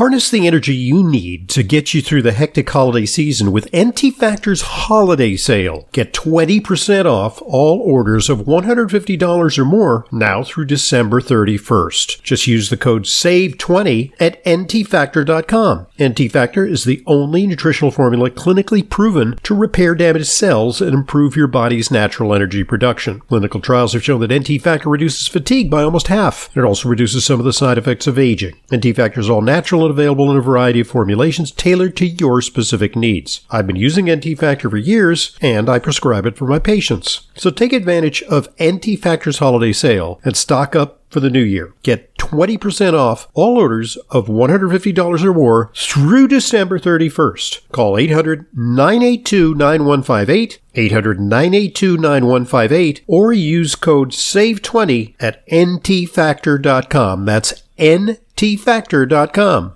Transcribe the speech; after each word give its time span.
Harness 0.00 0.30
the 0.30 0.46
energy 0.46 0.74
you 0.74 1.02
need 1.02 1.50
to 1.50 1.62
get 1.62 1.92
you 1.92 2.00
through 2.00 2.22
the 2.22 2.32
hectic 2.32 2.70
holiday 2.70 3.04
season 3.04 3.52
with 3.52 3.68
NT 3.76 4.14
Factor's 4.16 4.62
holiday 4.62 5.36
sale. 5.36 5.90
Get 5.92 6.14
20% 6.14 7.04
off 7.04 7.42
all 7.42 7.82
orders 7.82 8.30
of 8.30 8.46
$150 8.46 9.58
or 9.58 9.64
more 9.66 10.06
now 10.10 10.42
through 10.42 10.64
December 10.64 11.20
31st. 11.20 12.22
Just 12.22 12.46
use 12.46 12.70
the 12.70 12.78
code 12.78 13.04
SAVE20 13.04 14.14
at 14.18 14.42
ntfactor.com. 14.44 15.86
NT 16.02 16.32
Factor 16.32 16.64
is 16.64 16.84
the 16.84 17.02
only 17.06 17.46
nutritional 17.46 17.90
formula 17.90 18.30
clinically 18.30 18.88
proven 18.88 19.36
to 19.42 19.54
repair 19.54 19.94
damaged 19.94 20.28
cells 20.28 20.80
and 20.80 20.94
improve 20.94 21.36
your 21.36 21.46
body's 21.46 21.90
natural 21.90 22.32
energy 22.32 22.64
production. 22.64 23.20
Clinical 23.28 23.60
trials 23.60 23.92
have 23.92 24.02
shown 24.02 24.22
that 24.22 24.32
NT 24.32 24.62
Factor 24.62 24.88
reduces 24.88 25.28
fatigue 25.28 25.70
by 25.70 25.82
almost 25.82 26.06
half. 26.06 26.48
It 26.56 26.64
also 26.64 26.88
reduces 26.88 27.26
some 27.26 27.38
of 27.38 27.44
the 27.44 27.52
side 27.52 27.76
effects 27.76 28.06
of 28.06 28.18
aging. 28.18 28.56
NT 28.74 28.96
Factor 28.96 29.20
is 29.20 29.28
all 29.28 29.42
natural 29.42 29.89
and 29.89 29.89
available 29.90 30.30
in 30.30 30.36
a 30.36 30.42
variety 30.42 30.80
of 30.80 30.88
formulations 30.88 31.50
tailored 31.50 31.96
to 31.98 32.06
your 32.06 32.40
specific 32.40 32.96
needs. 32.96 33.42
I've 33.50 33.66
been 33.66 33.76
using 33.76 34.10
NT 34.10 34.38
Factor 34.38 34.70
for 34.70 34.78
years 34.78 35.36
and 35.40 35.68
I 35.68 35.78
prescribe 35.78 36.24
it 36.24 36.36
for 36.38 36.46
my 36.46 36.58
patients. 36.58 37.28
So 37.36 37.50
take 37.50 37.72
advantage 37.72 38.22
of 38.22 38.48
NT 38.62 38.98
Factor's 38.98 39.38
holiday 39.38 39.72
sale 39.72 40.20
and 40.24 40.36
stock 40.36 40.74
up 40.74 41.00
for 41.10 41.20
the 41.20 41.30
new 41.30 41.42
year. 41.42 41.74
Get 41.82 42.14
20% 42.16 42.94
off 42.94 43.28
all 43.34 43.58
orders 43.58 43.96
of 44.10 44.28
$150 44.28 45.24
or 45.24 45.34
more 45.34 45.72
through 45.74 46.28
December 46.28 46.78
31st. 46.78 47.68
Call 47.72 47.98
800 47.98 48.46
982 48.54 49.54
9158, 49.54 50.60
800 50.74 51.20
982 51.20 51.96
9158, 51.96 53.04
or 53.06 53.32
use 53.32 53.74
code 53.74 54.12
SAVE20 54.12 55.16
at 55.18 55.44
ntfactor.com. 55.48 57.24
That's 57.24 57.64
ntfactor.com. 57.78 59.72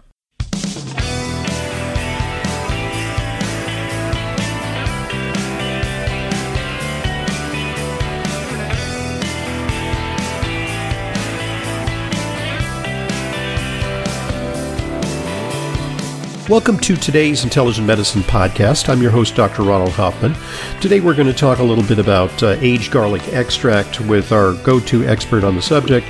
Welcome 16.51 16.79
to 16.81 16.95
today's 16.95 17.43
Intelligent 17.43 17.87
Medicine 17.87 18.21
podcast. 18.21 18.91
I'm 18.91 19.01
your 19.01 19.11
host, 19.11 19.35
Dr. 19.35 19.63
Ronald 19.63 19.93
Hoffman. 19.93 20.37
Today 20.79 21.01
we're 21.01 21.15
going 21.15 21.27
to 21.27 21.33
talk 21.33 21.61
a 21.61 21.63
little 21.63 21.83
bit 21.85 21.99
about 21.99 22.43
uh, 22.43 22.49
aged 22.61 22.93
garlic 22.93 23.27
extract 23.33 23.99
with 24.03 24.31
our 24.31 24.53
go 24.63 24.79
to 24.81 25.07
expert 25.07 25.43
on 25.43 25.57
the 25.57 25.63
subject, 25.63 26.07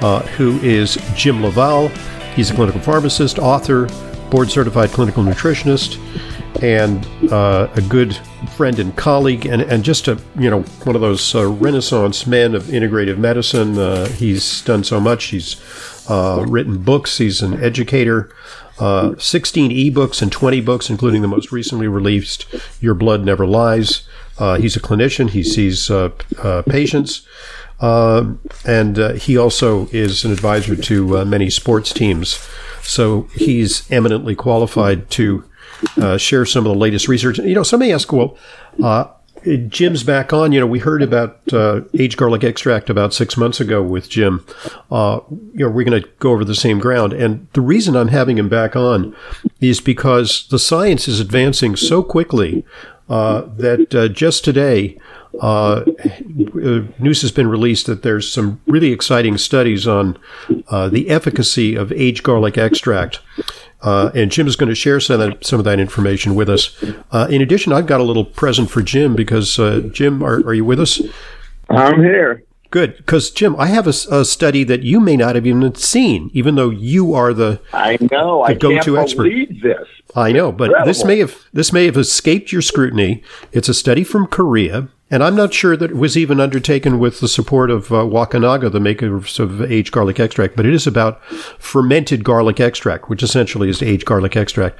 uh, 0.00 0.20
who 0.20 0.56
is 0.60 0.98
Jim 1.16 1.42
LaValle. 1.42 1.88
He's 2.36 2.52
a 2.52 2.54
clinical 2.54 2.80
pharmacist, 2.80 3.40
author, 3.40 3.88
board 4.30 4.52
certified 4.52 4.90
clinical 4.90 5.24
nutritionist, 5.24 5.98
and 6.62 7.04
uh, 7.32 7.68
a 7.74 7.82
good 7.82 8.16
friend 8.56 8.78
and 8.78 8.96
colleague, 8.96 9.46
and, 9.46 9.62
and 9.62 9.82
just 9.82 10.06
a 10.06 10.16
you 10.38 10.48
know 10.48 10.62
one 10.84 10.94
of 10.94 11.02
those 11.02 11.34
uh, 11.34 11.48
renaissance 11.48 12.24
men 12.24 12.54
of 12.54 12.62
integrative 12.64 13.18
medicine. 13.18 13.76
Uh, 13.76 14.06
he's 14.10 14.62
done 14.62 14.84
so 14.84 15.00
much. 15.00 15.24
He's 15.24 15.60
uh, 16.08 16.44
written 16.46 16.78
books. 16.78 17.18
He's 17.18 17.42
an 17.42 17.60
educator 17.60 18.32
uh, 18.78 19.14
16 19.18 19.70
ebooks 19.70 20.22
and 20.22 20.32
20 20.32 20.60
books, 20.60 20.90
including 20.90 21.22
the 21.22 21.28
most 21.28 21.52
recently 21.52 21.88
released 21.88 22.46
Your 22.80 22.94
Blood 22.94 23.24
Never 23.24 23.46
Lies. 23.46 24.06
Uh, 24.38 24.56
he's 24.56 24.76
a 24.76 24.80
clinician, 24.80 25.30
he 25.30 25.42
sees 25.42 25.90
uh, 25.90 26.10
uh 26.38 26.62
patients, 26.62 27.26
uh, 27.80 28.32
and 28.64 28.98
uh, 28.98 29.12
he 29.12 29.36
also 29.36 29.86
is 29.88 30.24
an 30.24 30.32
advisor 30.32 30.74
to 30.74 31.24
many 31.24 31.50
sports 31.50 31.92
teams. 31.92 32.48
So 32.82 33.28
he's 33.34 33.90
eminently 33.90 34.34
qualified 34.34 35.10
to 35.10 35.44
share 36.16 36.46
some 36.46 36.66
of 36.66 36.72
the 36.72 36.78
latest 36.78 37.08
research. 37.08 37.38
You 37.38 37.54
know, 37.54 37.62
somebody 37.62 37.92
ask, 37.92 38.12
well, 38.12 38.36
Jim's 39.68 40.02
back 40.04 40.32
on. 40.32 40.52
You 40.52 40.60
know, 40.60 40.66
we 40.66 40.78
heard 40.78 41.02
about 41.02 41.40
uh, 41.52 41.82
aged 41.94 42.16
garlic 42.16 42.44
extract 42.44 42.88
about 42.88 43.12
six 43.12 43.36
months 43.36 43.60
ago 43.60 43.82
with 43.82 44.08
Jim. 44.08 44.46
Uh, 44.90 45.20
you 45.30 45.64
know, 45.64 45.70
we're 45.70 45.84
going 45.84 46.02
to 46.02 46.08
go 46.18 46.32
over 46.32 46.44
the 46.44 46.54
same 46.54 46.78
ground. 46.78 47.12
And 47.12 47.48
the 47.52 47.60
reason 47.60 47.96
I'm 47.96 48.08
having 48.08 48.38
him 48.38 48.48
back 48.48 48.76
on 48.76 49.16
is 49.60 49.80
because 49.80 50.46
the 50.48 50.58
science 50.58 51.08
is 51.08 51.20
advancing 51.20 51.76
so 51.76 52.02
quickly 52.02 52.64
uh, 53.08 53.42
that 53.56 53.94
uh, 53.94 54.08
just 54.08 54.44
today, 54.44 54.98
uh, 55.40 55.82
news 56.98 57.22
has 57.22 57.32
been 57.32 57.48
released 57.48 57.86
that 57.86 58.02
there's 58.02 58.32
some 58.32 58.60
really 58.66 58.92
exciting 58.92 59.38
studies 59.38 59.86
on 59.86 60.16
uh, 60.68 60.88
the 60.88 61.10
efficacy 61.10 61.74
of 61.74 61.90
aged 61.92 62.22
garlic 62.22 62.56
extract. 62.56 63.20
Uh, 63.82 64.10
and 64.14 64.30
Jim 64.30 64.46
is 64.46 64.56
going 64.56 64.68
to 64.68 64.74
share 64.74 65.00
some 65.00 65.20
of 65.20 65.28
that, 65.28 65.44
some 65.44 65.58
of 65.58 65.64
that 65.64 65.80
information 65.80 66.34
with 66.34 66.48
us. 66.48 66.82
Uh, 67.10 67.26
in 67.28 67.42
addition, 67.42 67.72
I've 67.72 67.86
got 67.86 68.00
a 68.00 68.04
little 68.04 68.24
present 68.24 68.70
for 68.70 68.80
Jim 68.80 69.14
because 69.16 69.58
uh, 69.58 69.80
Jim, 69.92 70.22
are, 70.22 70.36
are 70.46 70.54
you 70.54 70.64
with 70.64 70.80
us? 70.80 71.00
I'm 71.68 72.00
here. 72.00 72.44
Good, 72.70 72.96
because 72.96 73.30
Jim, 73.30 73.54
I 73.58 73.66
have 73.66 73.86
a, 73.86 73.92
a, 74.10 74.24
study 74.24 74.64
that 74.64 74.82
you 74.82 74.98
may 74.98 75.14
not 75.14 75.34
have 75.34 75.46
even 75.46 75.74
seen, 75.74 76.30
even 76.32 76.54
though 76.54 76.70
you 76.70 77.12
are 77.12 77.34
the 77.34 77.60
I 77.74 77.98
know 78.10 78.46
the 78.46 78.52
I 78.52 78.54
go-to 78.54 78.96
expert. 78.96 79.30
this. 79.62 79.86
I 80.16 80.32
know, 80.32 80.50
but 80.52 80.70
Incredible. 80.70 80.86
this 80.86 81.04
may 81.04 81.18
have 81.18 81.36
this 81.52 81.70
may 81.70 81.84
have 81.84 81.98
escaped 81.98 82.50
your 82.50 82.62
scrutiny. 82.62 83.22
It's 83.52 83.68
a 83.68 83.74
study 83.74 84.04
from 84.04 84.26
Korea 84.26 84.88
and 85.12 85.22
I'm 85.22 85.36
not 85.36 85.52
sure 85.52 85.76
that 85.76 85.90
it 85.90 85.96
was 85.96 86.16
even 86.16 86.40
undertaken 86.40 86.98
with 86.98 87.20
the 87.20 87.28
support 87.28 87.70
of 87.70 87.92
uh, 87.92 87.96
Wakunaga, 87.96 88.72
the 88.72 88.80
makers 88.80 89.38
of 89.38 89.60
aged 89.60 89.92
garlic 89.92 90.18
extract, 90.18 90.56
but 90.56 90.64
it 90.64 90.72
is 90.72 90.86
about 90.86 91.22
fermented 91.58 92.24
garlic 92.24 92.58
extract, 92.60 93.10
which 93.10 93.22
essentially 93.22 93.68
is 93.68 93.82
aged 93.82 94.06
garlic 94.06 94.36
extract. 94.36 94.78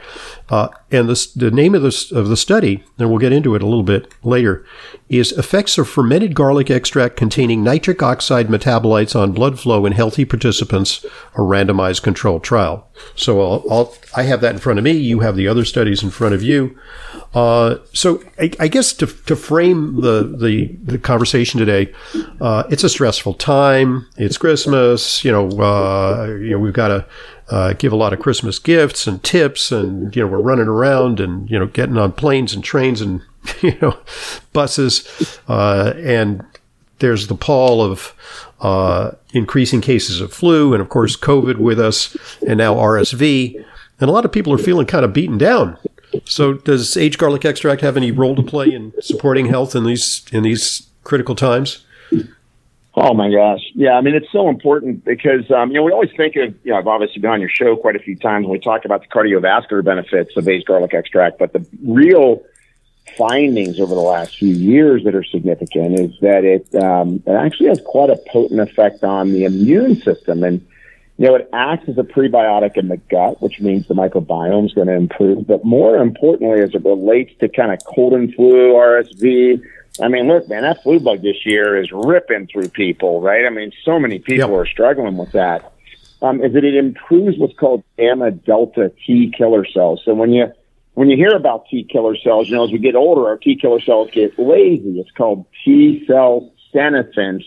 Uh, 0.49 0.69
and 0.91 1.07
the, 1.07 1.29
the 1.37 1.51
name 1.51 1.75
of 1.75 1.83
the, 1.83 2.13
of 2.15 2.29
the 2.29 2.37
study, 2.39 2.83
and 2.99 3.11
we'll 3.11 3.19
get 3.19 3.33
into 3.33 3.55
it 3.55 3.63
a 3.63 3.67
little 3.67 3.83
bit 3.83 4.11
later, 4.25 4.65
is 5.11 5.33
Effects 5.33 5.77
of 5.77 5.87
Fermented 5.87 6.35
Garlic 6.35 6.71
Extract 6.71 7.15
Containing 7.15 7.63
Nitric 7.63 8.03
Oxide 8.03 8.49
Metabolites 8.49 9.15
on 9.15 9.33
Blood 9.33 9.61
Flow 9.61 9.85
in 9.85 9.93
Healthy 9.93 10.25
Participants, 10.25 11.05
a 11.35 11.41
randomized 11.41 12.03
controlled 12.03 12.43
trial. 12.43 12.89
So 13.15 13.41
I'll, 13.41 13.65
I'll, 13.71 13.95
i 14.17 14.23
have 14.23 14.41
that 14.41 14.55
in 14.55 14.61
front 14.61 14.79
of 14.79 14.85
me. 14.85 14.93
You 14.93 15.21
have 15.21 15.37
the 15.37 15.49
other 15.49 15.65
studies 15.65 16.03
in 16.03 16.11
front 16.11 16.35
of 16.35 16.43
you. 16.43 16.79
Uh, 17.35 17.79
so 17.93 18.23
I, 18.39 18.51
I, 18.61 18.69
guess 18.69 18.93
to, 18.95 19.07
to 19.07 19.37
frame 19.37 20.01
the, 20.03 20.22
the, 20.25 20.77
the 20.83 20.99
conversation 20.99 21.59
today, 21.59 21.93
uh, 22.41 22.65
it's 22.71 22.85
a 22.85 22.89
stressful 22.89 23.35
time. 23.35 24.07
It's 24.17 24.39
Christmas. 24.39 25.25
You 25.25 25.33
know, 25.33 25.49
uh, 25.61 26.27
you 26.41 26.51
know 26.51 26.59
we've 26.59 26.73
got 26.73 26.89
to 26.89 27.07
uh, 27.49 27.73
give 27.75 27.93
a 27.93 27.97
lot 27.97 28.13
of 28.13 28.21
Christmas 28.21 28.59
gifts 28.59 29.07
and 29.07 29.23
tips, 29.23 29.73
and 29.73 30.15
you 30.15 30.23
know 30.23 30.29
we're 30.29 30.41
running 30.41 30.69
around 30.69 31.21
and 31.21 31.51
you 31.51 31.59
know 31.59 31.67
getting 31.67 31.99
on 31.99 32.13
planes 32.13 32.55
and 32.55 32.65
trains 32.65 33.01
and 33.01 33.23
you 33.61 33.77
know 33.81 33.99
buses, 34.53 35.39
uh, 35.49 35.93
and 35.97 36.45
there's 36.99 37.27
the 37.27 37.35
pall 37.35 37.83
of 37.83 38.15
uh, 38.61 39.11
increasing 39.33 39.81
cases 39.81 40.21
of 40.21 40.33
flu, 40.33 40.73
and 40.73 40.81
of 40.81 40.89
course, 40.89 41.17
COVID 41.17 41.59
with 41.59 41.81
us, 41.81 42.17
and 42.47 42.59
now 42.59 42.75
RSV. 42.75 43.57
And 44.01 44.09
a 44.09 44.13
lot 44.13 44.25
of 44.25 44.33
people 44.33 44.53
are 44.53 44.59
feeling 44.59 44.87
kind 44.87 45.05
of 45.05 45.13
beaten 45.13 45.39
down. 45.39 45.77
So, 46.25 46.55
does 46.55 46.97
aged 46.97 47.19
garlic 47.19 47.45
extract 47.45 47.81
have 47.83 47.97
any 47.97 48.11
role 48.11 48.37
to 48.37 48.43
play 48.43 48.73
in 48.73 48.93
supporting 49.01 49.47
health 49.47 49.75
in 49.75 49.85
these 49.85 50.25
in 50.33 50.43
these 50.43 50.89
critical 51.05 51.35
times? 51.35 51.85
Oh 52.95 53.15
my 53.15 53.31
gosh, 53.31 53.61
yeah. 53.75 53.93
I 53.93 54.03
mean, 54.03 54.15
it's 54.15 54.31
so 54.31 54.49
important 54.49 55.05
because 55.05 55.51
um, 55.51 55.71
you 55.71 55.77
know 55.77 55.83
we 55.83 55.93
always 55.93 56.11
think 56.17 56.37
of 56.37 56.55
you 56.65 56.73
know 56.73 56.79
I've 56.79 56.87
obviously 56.87 57.21
been 57.21 57.31
on 57.31 57.41
your 57.41 57.49
show 57.49 57.77
quite 57.77 57.97
a 57.97 58.01
few 58.01 58.17
times 58.17 58.45
when 58.45 58.53
we 58.53 58.59
talk 58.59 58.85
about 58.85 59.01
the 59.01 59.09
cardiovascular 59.09 59.83
benefits 59.83 60.37
of 60.37 60.47
aged 60.47 60.67
garlic 60.67 60.93
extract, 60.93 61.39
but 61.39 61.53
the 61.53 61.67
real 61.83 62.43
findings 63.17 63.81
over 63.81 63.95
the 63.95 64.01
last 64.01 64.37
few 64.37 64.55
years 64.55 65.05
that 65.05 65.15
are 65.15 65.25
significant 65.25 65.99
is 65.99 66.19
that 66.21 66.45
it, 66.45 66.75
um, 66.75 67.23
it 67.27 67.33
actually 67.33 67.69
has 67.69 67.81
quite 67.85 68.11
a 68.11 68.17
potent 68.29 68.61
effect 68.61 69.05
on 69.05 69.33
the 69.33 69.45
immune 69.45 69.97
system. 69.97 70.45
And, 70.45 70.67
you 71.19 71.27
know, 71.27 71.35
it 71.35 71.49
acts 71.53 71.89
as 71.89 71.99
a 71.99 72.03
prebiotic 72.03 72.77
in 72.77 72.89
the 72.89 72.97
gut, 72.97 73.41
which 73.43 73.61
means 73.61 73.87
the 73.87 73.95
microbiome 73.95 74.67
is 74.67 74.73
going 74.73 74.89
to 74.89 74.95
improve. 74.95 75.47
But 75.47 75.65
more 75.65 75.97
importantly, 75.97 76.61
as 76.61 76.75
it 76.75 76.85
relates 76.85 77.33
to 77.41 77.49
kind 77.49 77.73
of 77.73 77.79
cold 77.85 78.15
and 78.15 78.35
flu, 78.35 78.73
RSV, 78.73 79.63
I 80.01 80.09
mean, 80.09 80.27
look, 80.27 80.49
man, 80.49 80.63
that 80.63 80.83
flu 80.83 81.01
bug 81.01 81.23
this 81.23 81.45
year 81.45 81.81
is 81.81 81.91
ripping 81.93 82.47
through 82.47 82.69
people, 82.71 83.21
right? 83.21 83.45
I 83.45 83.51
mean, 83.51 83.73
so 83.85 83.99
many 83.99 84.19
people 84.19 84.51
yep. 84.51 84.59
are 84.59 84.67
struggling 84.67 85.17
with 85.17 85.33
that. 85.33 85.73
Um, 86.23 86.43
is 86.43 86.53
that 86.53 86.65
it 86.65 86.77
improves 86.77 87.37
what's 87.37 87.59
called 87.59 87.83
gamma 87.99 88.31
delta 88.31 88.93
T 89.05 89.33
killer 89.37 89.67
cells. 89.67 90.03
So 90.05 90.15
when 90.15 90.33
you 90.33 90.53
when 90.95 91.11
you 91.11 91.17
hear 91.17 91.35
about 91.35 91.67
T 91.69 91.85
killer 91.91 92.17
cells, 92.17 92.49
you 92.49 92.55
know, 92.55 92.65
as 92.65 92.71
we 92.71 92.79
get 92.79 92.95
older, 92.95 93.27
our 93.27 93.37
T 93.37 93.57
killer 93.57 93.81
cells 93.81 94.11
get 94.13 94.39
lazy. 94.39 95.01
It's 95.01 95.11
called 95.11 95.47
T 95.65 96.05
cell 96.07 96.53
senescence 96.73 97.45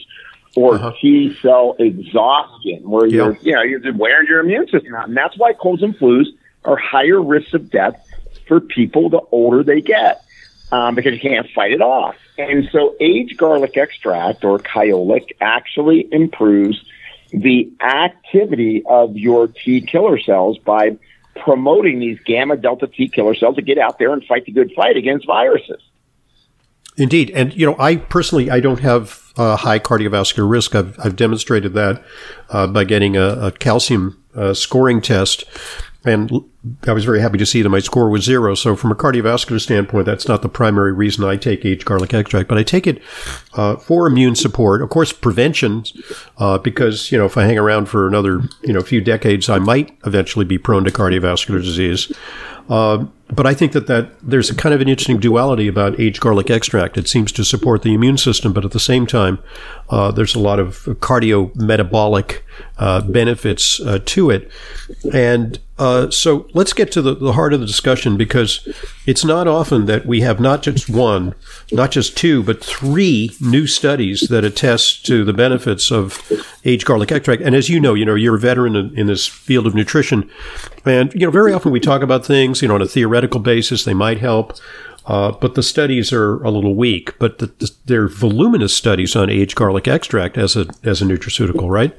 or 0.56 0.76
uh-huh. 0.76 0.94
T 1.02 1.36
cell 1.42 1.76
exhaustion, 1.80 2.90
where 2.90 3.06
you're, 3.06 3.38
you 3.42 3.54
know, 3.54 3.62
you're 3.62 3.94
wearing 3.94 4.28
your 4.28 4.40
immune 4.40 4.68
system 4.70 4.96
out. 4.96 5.08
And 5.08 5.18
that's 5.18 5.38
why 5.38 5.54
colds 5.54 5.84
and 5.84 5.96
flus 5.98 6.26
are 6.64 6.78
higher 6.78 7.22
risks 7.22 7.54
of 7.54 7.70
death 7.70 8.02
for 8.48 8.60
people 8.60 9.10
the 9.10 9.22
older 9.32 9.64
they 9.64 9.82
get, 9.82 10.24
um, 10.72 10.96
because 10.96 11.14
you 11.14 11.20
can't 11.20 11.48
fight 11.54 11.72
it 11.72 11.82
off. 11.82 12.16
And 12.38 12.68
so 12.72 12.96
aged 13.00 13.38
garlic 13.38 13.78
extract 13.78 14.44
or 14.44 14.60
kyolic 14.60 15.32
actually 15.40 16.08
improves 16.12 16.84
the 17.32 17.72
activity 17.82 18.84
of 18.86 19.18
your 19.18 19.48
T 19.48 19.82
killer 19.82 20.20
cells 20.20 20.58
by 20.58 20.98
promoting 21.36 22.00
these 22.00 22.20
gamma 22.26 22.56
delta 22.56 22.88
T 22.88 23.10
killer 23.10 23.36
cells 23.36 23.56
to 23.56 23.62
get 23.62 23.78
out 23.78 24.00
there 24.00 24.14
and 24.14 24.24
fight 24.24 24.46
the 24.46 24.52
good 24.52 24.72
fight 24.74 24.96
against 24.96 25.26
viruses. 25.26 25.82
Indeed, 26.98 27.32
and 27.32 27.54
you 27.54 27.66
know, 27.66 27.76
I 27.78 27.98
personally 27.98 28.50
I 28.50 28.62
don't 28.62 28.80
have 28.80 29.25
a 29.38 29.58
high 29.58 29.80
cardiovascular 29.80 30.50
risk. 30.50 30.76
I've 30.76 30.98
I've 31.00 31.16
demonstrated 31.16 31.74
that 31.74 32.04
uh, 32.50 32.68
by 32.68 32.84
getting 32.84 33.18
a, 33.18 33.48
a 33.48 33.52
calcium 33.52 34.22
uh, 34.36 34.54
scoring 34.54 35.02
test, 35.02 35.46
and 36.06 36.32
I 36.88 36.94
was 36.94 37.04
very 37.04 37.20
happy 37.20 37.38
to 37.40 37.46
see 37.46 37.62
that 37.62 37.70
my 37.70 37.80
score 37.80 38.10
was 38.10 38.24
zero. 38.24 38.54
So, 38.54 38.76
from 38.76 38.92
a 38.92 38.96
cardiovascular 38.96 39.60
standpoint, 39.60 40.06
that's 40.06 40.28
not 40.28 40.42
the 40.42 40.50
primary 40.50 40.94
reason 40.94 41.24
I 41.24 41.36
take 41.36 41.66
aged 41.66 41.86
garlic 41.86 42.14
extract, 42.14 42.48
but 42.48 42.58
I 42.58 42.64
take 42.64 42.86
it 42.86 43.02
uh, 43.54 43.76
for 43.78 44.08
immune 44.08 44.36
support, 44.36 44.82
of 44.82 44.90
course, 44.90 45.12
prevention, 45.12 45.84
uh, 46.38 46.60
because 46.60 47.12
you 47.12 47.18
know 47.18 47.26
if 47.26 47.38
I 47.38 47.46
hang 47.46 47.58
around 47.58 47.88
for 47.88 48.08
another 48.08 48.42
you 48.64 48.74
know 48.74 48.82
few 48.82 49.02
decades, 49.02 49.50
I 49.50 49.60
might 49.60 49.98
eventually 50.06 50.46
be 50.46 50.58
prone 50.58 50.84
to 50.84 50.92
cardiovascular 50.92 51.62
disease. 51.62 52.12
Uh, 52.70 53.06
but 53.30 53.48
I 53.48 53.54
think 53.54 53.72
that, 53.72 53.88
that 53.88 54.12
there's 54.22 54.50
a 54.50 54.56
kind 54.56 54.74
of 54.74 54.82
an 54.82 54.88
interesting 54.88 55.20
duality 55.20 55.68
about 55.68 56.00
aged 56.00 56.22
garlic 56.22 56.50
extract. 56.50 56.98
It 56.98 57.08
seems 57.08 57.32
to 57.34 57.44
support 57.44 57.82
the 57.82 57.94
immune 57.94 58.18
system, 58.18 58.54
but 58.54 58.66
at 58.66 58.72
the 58.72 58.80
same 58.80 59.08
time, 59.08 59.40
uh, 59.90 60.12
there's 60.12 60.36
a 60.36 60.40
lot 60.40 60.60
of 60.60 60.86
cardiometabolic 61.00 62.42
uh, 62.78 63.02
benefits 63.02 63.80
uh, 63.80 64.00
to 64.06 64.30
it. 64.30 64.52
And 65.14 65.60
uh, 65.78 66.10
so 66.10 66.48
let's 66.54 66.74
get 66.74 66.92
to 66.94 67.02
the, 67.02 67.16
the 67.16 67.34
heart 67.34 67.54
of 67.54 67.60
the 67.60 67.66
discussion 67.66 68.16
because 68.16 68.68
it's 69.06 69.26
not 69.26 69.48
often 69.48 69.86
that 69.88 70.06
we 70.06 70.22
have 70.22 70.40
not 70.40 70.64
just 70.64 70.90
one, 70.90 71.36
not 71.72 71.92
just 71.92 72.18
two, 72.18 72.44
but 72.44 72.64
three 72.64 73.32
new 73.42 73.68
studies 73.68 74.22
that 74.30 74.46
attest 74.46 75.06
to 75.06 75.26
the 75.26 75.34
benefits 75.34 75.92
of 75.92 76.32
aged 76.64 76.86
garlic 76.86 77.12
extract. 77.12 77.42
And 77.42 77.56
as 77.56 77.70
you 77.70 77.80
know, 77.80 77.94
you 77.94 78.06
know, 78.06 78.16
you're 78.16 78.36
a 78.36 78.40
veteran 78.40 78.76
in, 78.76 78.98
in 78.98 79.08
this 79.08 79.28
field 79.28 79.68
of 79.68 79.76
nutrition. 79.76 80.30
And, 80.86 81.14
you 81.14 81.22
know, 81.22 81.32
very 81.32 81.52
often 81.52 81.72
we 81.72 81.80
talk 81.80 82.02
about 82.02 82.26
things, 82.26 82.62
you 82.62 82.68
know, 82.68 82.76
on 82.76 82.82
a 82.82 82.88
theoretical 82.88 83.42
basis, 83.42 83.84
they 83.84 83.94
might 83.94 84.20
help. 84.20 84.58
Uh, 85.08 85.32
but 85.32 85.54
the 85.54 85.62
studies 85.62 86.12
are 86.12 86.42
a 86.44 86.50
little 86.50 86.74
weak. 86.74 87.18
But 87.20 87.38
the, 87.38 87.48
the, 87.48 87.72
they're 87.86 88.08
voluminous 88.08 88.74
studies 88.74 89.16
on 89.16 89.30
aged 89.30 89.56
garlic 89.56 89.88
extract 89.88 90.38
as 90.38 90.56
a 90.56 90.66
as 90.84 91.02
a 91.02 91.06
nutraceutical, 91.06 91.70
right? 91.70 91.94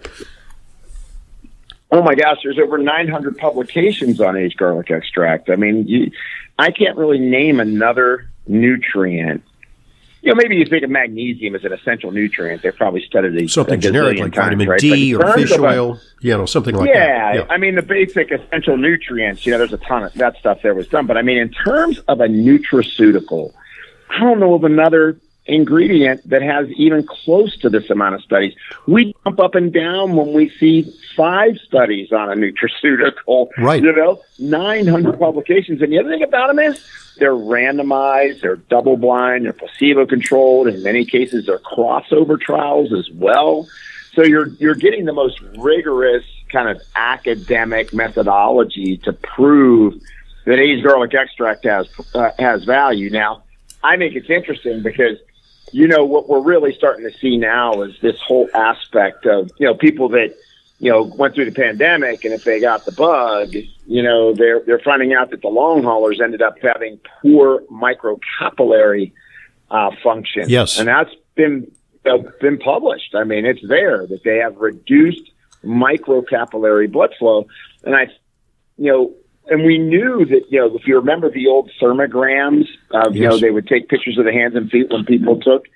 Oh 1.91 2.03
my 2.03 2.15
gosh, 2.15 2.39
there's 2.43 2.59
over 2.59 2.79
900 2.79 3.39
publications 3.39 4.21
on 4.21 4.37
aged 4.37 4.57
garlic 4.57 4.91
extract. 4.91 5.51
I 5.51 5.57
mean, 5.57 5.87
you, 5.87 6.11
I 6.59 6.71
can't 6.71 6.97
really 6.97 7.19
name 7.19 7.61
another 7.61 8.29
nutrient. 8.47 9.43
You 10.23 10.33
know, 10.33 10.41
maybe 10.43 10.57
you 10.57 10.67
think 10.67 10.83
of 10.83 10.91
magnesium 10.91 11.55
as 11.55 11.65
an 11.65 11.73
essential 11.73 12.11
nutrient. 12.11 12.63
They've 12.63 12.75
probably 12.75 13.05
studied 13.07 13.37
it 13.37 13.49
something 13.49 13.81
generic 13.81 14.19
like 14.19 14.33
times, 14.33 14.47
vitamin 14.47 14.69
right? 14.69 14.81
D 14.81 15.15
or 15.15 15.33
fish 15.35 15.53
oil, 15.57 15.95
a, 15.95 16.01
you 16.21 16.37
know, 16.37 16.47
something 16.47 16.75
like 16.75 16.89
yeah, 16.89 17.33
that. 17.33 17.35
Yeah, 17.37 17.47
I 17.49 17.59
mean 17.59 17.77
the 17.77 17.83
basic 17.83 18.33
essential 18.33 18.77
nutrients. 18.77 19.47
You 19.47 19.53
know, 19.53 19.59
there's 19.59 19.73
a 19.73 19.79
ton 19.79 20.03
of 20.03 20.13
that 20.15 20.37
stuff 20.39 20.63
there 20.63 20.75
was 20.75 20.89
done, 20.89 21.07
but 21.07 21.17
I 21.17 21.23
mean, 21.23 21.39
in 21.39 21.51
terms 21.51 22.01
of 22.09 22.21
a 22.21 22.27
nutraceutical, 22.27 23.53
I 24.11 24.19
don't 24.19 24.41
know 24.41 24.55
of 24.55 24.65
another 24.65 25.17
ingredient 25.47 26.29
that 26.29 26.43
has 26.43 26.69
even 26.73 27.07
close 27.07 27.57
to 27.59 27.71
this 27.71 27.89
amount 27.91 28.15
of 28.15 28.23
studies. 28.23 28.55
We 28.87 29.15
jump 29.25 29.41
up 29.41 29.55
and 29.55 29.73
down 29.73 30.17
when 30.17 30.33
we 30.33 30.51
see 30.51 30.93
five 31.17 31.57
studies 31.59 32.13
on 32.13 32.31
a 32.31 32.35
nutraceutical. 32.35 33.49
Right. 33.59 33.83
You 33.83 33.93
know, 33.93 34.21
900 34.39 35.19
publications. 35.19 35.83
And 35.83 35.93
the 35.93 35.99
other 35.99 36.11
thing 36.11 36.23
about 36.23 36.49
them 36.49 36.59
is 36.59 36.85
they're 37.19 37.33
randomized, 37.33 38.41
they're 38.41 38.57
double 38.57 38.97
blind, 38.97 39.45
they're 39.45 39.53
placebo 39.53 40.07
controlled. 40.07 40.69
In 40.69 40.83
many 40.83 41.05
cases, 41.05 41.47
they're 41.47 41.59
crossover 41.59 42.41
trials 42.41 42.93
as 42.93 43.11
well. 43.13 43.69
So 44.15 44.23
you're, 44.23 44.49
you're 44.59 44.75
getting 44.75 45.05
the 45.05 45.13
most 45.13 45.41
rigorous 45.59 46.25
kind 46.51 46.69
of 46.69 46.81
academic 46.95 47.93
methodology 47.93 48.97
to 48.99 49.13
prove 49.13 49.95
that 50.45 50.59
aged 50.59 50.85
garlic 50.85 51.13
extract 51.15 51.65
has, 51.65 51.89
uh, 52.15 52.31
has 52.39 52.65
value. 52.65 53.11
Now, 53.11 53.43
I 53.83 53.97
think 53.97 54.15
it's 54.15 54.31
interesting 54.31 54.83
because 54.83 55.19
you 55.73 55.89
know, 55.89 56.05
what 56.05 56.29
we're 56.29 56.41
really 56.41 56.73
starting 56.73 57.05
to 57.11 57.19
see 57.19 57.37
now 57.37 57.83
is 57.83 57.95
this 58.01 58.19
whole 58.21 58.49
aspect 58.55 59.27
of, 59.27 59.51
you 59.59 59.67
know, 59.67 59.75
people 59.75 60.09
that, 60.11 60.35
you 60.79 60.91
know, 60.91 61.03
went 61.03 61.35
through 61.35 61.47
the 61.47 61.53
pandemic 61.53 62.25
and 62.25 62.33
if 62.33 62.45
they 62.45 62.61
got 62.61 62.85
the 62.85 62.93
bug, 62.93 63.55
you 63.87 64.03
know, 64.03 64.35
they're, 64.35 64.61
they're 64.61 64.79
finding 64.79 65.13
out 65.13 65.31
that 65.31 65.43
the 65.43 65.49
long 65.49 65.83
haulers 65.83 66.21
ended 66.21 66.43
up 66.43 66.55
having 66.63 67.01
poor 67.23 67.63
microcapillary 67.71 69.13
uh, 69.71 69.91
function. 70.03 70.49
Yes. 70.49 70.79
And 70.79 70.89
that's 70.89 71.15
been, 71.35 71.71
uh, 72.05 72.19
been 72.41 72.59
published. 72.59 73.15
I 73.15 73.25
mean, 73.25 73.45
it's 73.45 73.67
there 73.67 74.07
that 74.07 74.23
they 74.23 74.39
have 74.39 74.57
reduced 74.57 75.31
microcapillary 75.65 76.91
blood 76.91 77.15
flow. 77.19 77.47
And 77.83 77.97
I, 77.97 78.09
you 78.79 78.93
know, 78.93 79.15
and 79.49 79.65
we 79.65 79.79
knew 79.79 80.25
that 80.25 80.51
you 80.51 80.61
know 80.61 80.77
if 80.77 80.87
you 80.87 80.97
remember 80.97 81.31
the 81.31 81.47
old 81.47 81.71
thermograms, 81.81 82.67
uh, 82.93 83.11
yes. 83.11 83.15
you 83.15 83.29
know 83.29 83.39
they 83.39 83.51
would 83.51 83.67
take 83.67 83.89
pictures 83.89 84.19
of 84.19 84.25
the 84.25 84.33
hands 84.33 84.55
and 84.55 84.71
feet 84.71 84.91
when 84.91 85.05
people 85.05 85.41
took 85.41 85.67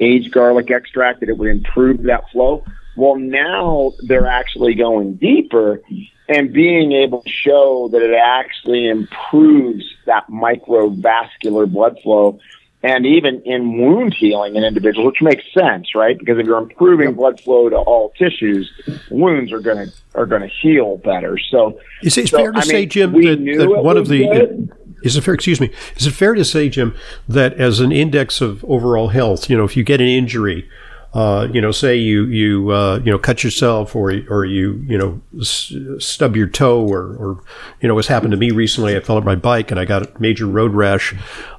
aged 0.00 0.32
garlic 0.32 0.70
extract 0.70 1.20
that 1.20 1.28
it 1.28 1.38
would 1.38 1.50
improve 1.50 2.02
that 2.04 2.28
flow. 2.30 2.64
Well, 2.96 3.16
now 3.16 3.92
they're 4.02 4.26
actually 4.26 4.74
going 4.74 5.14
deeper 5.14 5.80
and 6.28 6.52
being 6.52 6.92
able 6.92 7.22
to 7.22 7.30
show 7.30 7.88
that 7.92 8.02
it 8.02 8.14
actually 8.14 8.88
improves 8.88 9.84
that 10.06 10.26
microvascular 10.28 11.70
blood 11.70 11.98
flow 12.02 12.38
and 12.84 13.06
even 13.06 13.40
in 13.46 13.78
wound 13.78 14.12
healing 14.12 14.56
in 14.56 14.62
individuals, 14.62 15.06
which 15.06 15.22
makes 15.22 15.42
sense, 15.54 15.94
right? 15.94 16.18
Because 16.18 16.38
if 16.38 16.46
you're 16.46 16.58
improving 16.58 17.14
blood 17.14 17.40
flow 17.40 17.70
to 17.70 17.76
all 17.76 18.10
tissues, 18.10 18.70
wounds 19.10 19.52
are 19.52 19.60
going 19.60 19.86
to 19.88 19.92
are 20.14 20.26
going 20.26 20.42
to 20.42 20.50
heal 20.60 20.98
better. 20.98 21.38
So, 21.50 21.80
is 22.02 22.18
it 22.18 22.28
so, 22.28 22.36
fair 22.36 22.52
to 22.52 22.58
I 22.58 22.62
say, 22.62 22.80
mean, 22.80 22.88
Jim, 22.90 23.12
that, 23.12 23.56
that 23.58 23.82
one 23.82 23.96
of 23.96 24.08
the 24.08 24.28
good. 24.28 24.72
is 25.02 25.16
it 25.16 25.22
fair? 25.22 25.32
Excuse 25.32 25.62
me. 25.62 25.70
Is 25.96 26.06
it 26.06 26.10
fair 26.12 26.34
to 26.34 26.44
say, 26.44 26.68
Jim, 26.68 26.94
that 27.26 27.54
as 27.54 27.80
an 27.80 27.90
index 27.90 28.42
of 28.42 28.62
overall 28.66 29.08
health, 29.08 29.48
you 29.48 29.56
know, 29.56 29.64
if 29.64 29.78
you 29.78 29.82
get 29.82 30.02
an 30.02 30.06
injury, 30.06 30.68
uh, 31.14 31.46
you 31.52 31.60
know, 31.60 31.70
say 31.70 31.94
you 31.94 32.24
you 32.24 32.70
uh, 32.70 33.00
you 33.04 33.12
know 33.12 33.18
cut 33.18 33.44
yourself 33.44 33.94
or 33.94 34.12
or 34.28 34.44
you 34.44 34.84
you 34.88 34.98
know 34.98 35.20
stub 35.40 36.36
your 36.36 36.48
toe 36.48 36.84
or 36.84 37.14
or 37.16 37.44
you 37.80 37.86
know 37.86 37.94
what's 37.94 38.08
happened 38.08 38.32
to 38.32 38.36
me 38.36 38.50
recently. 38.50 38.96
I 38.96 39.00
fell 39.00 39.16
off 39.16 39.24
my 39.24 39.36
bike 39.36 39.70
and 39.70 39.78
I 39.78 39.84
got 39.84 40.02
a 40.02 40.20
major 40.20 40.46
road 40.46 40.72
rash 40.72 41.14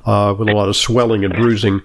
uh, 0.05 0.35
with 0.37 0.49
a 0.49 0.53
lot 0.53 0.67
of 0.67 0.75
swelling 0.75 1.23
and 1.23 1.33
bruising. 1.33 1.81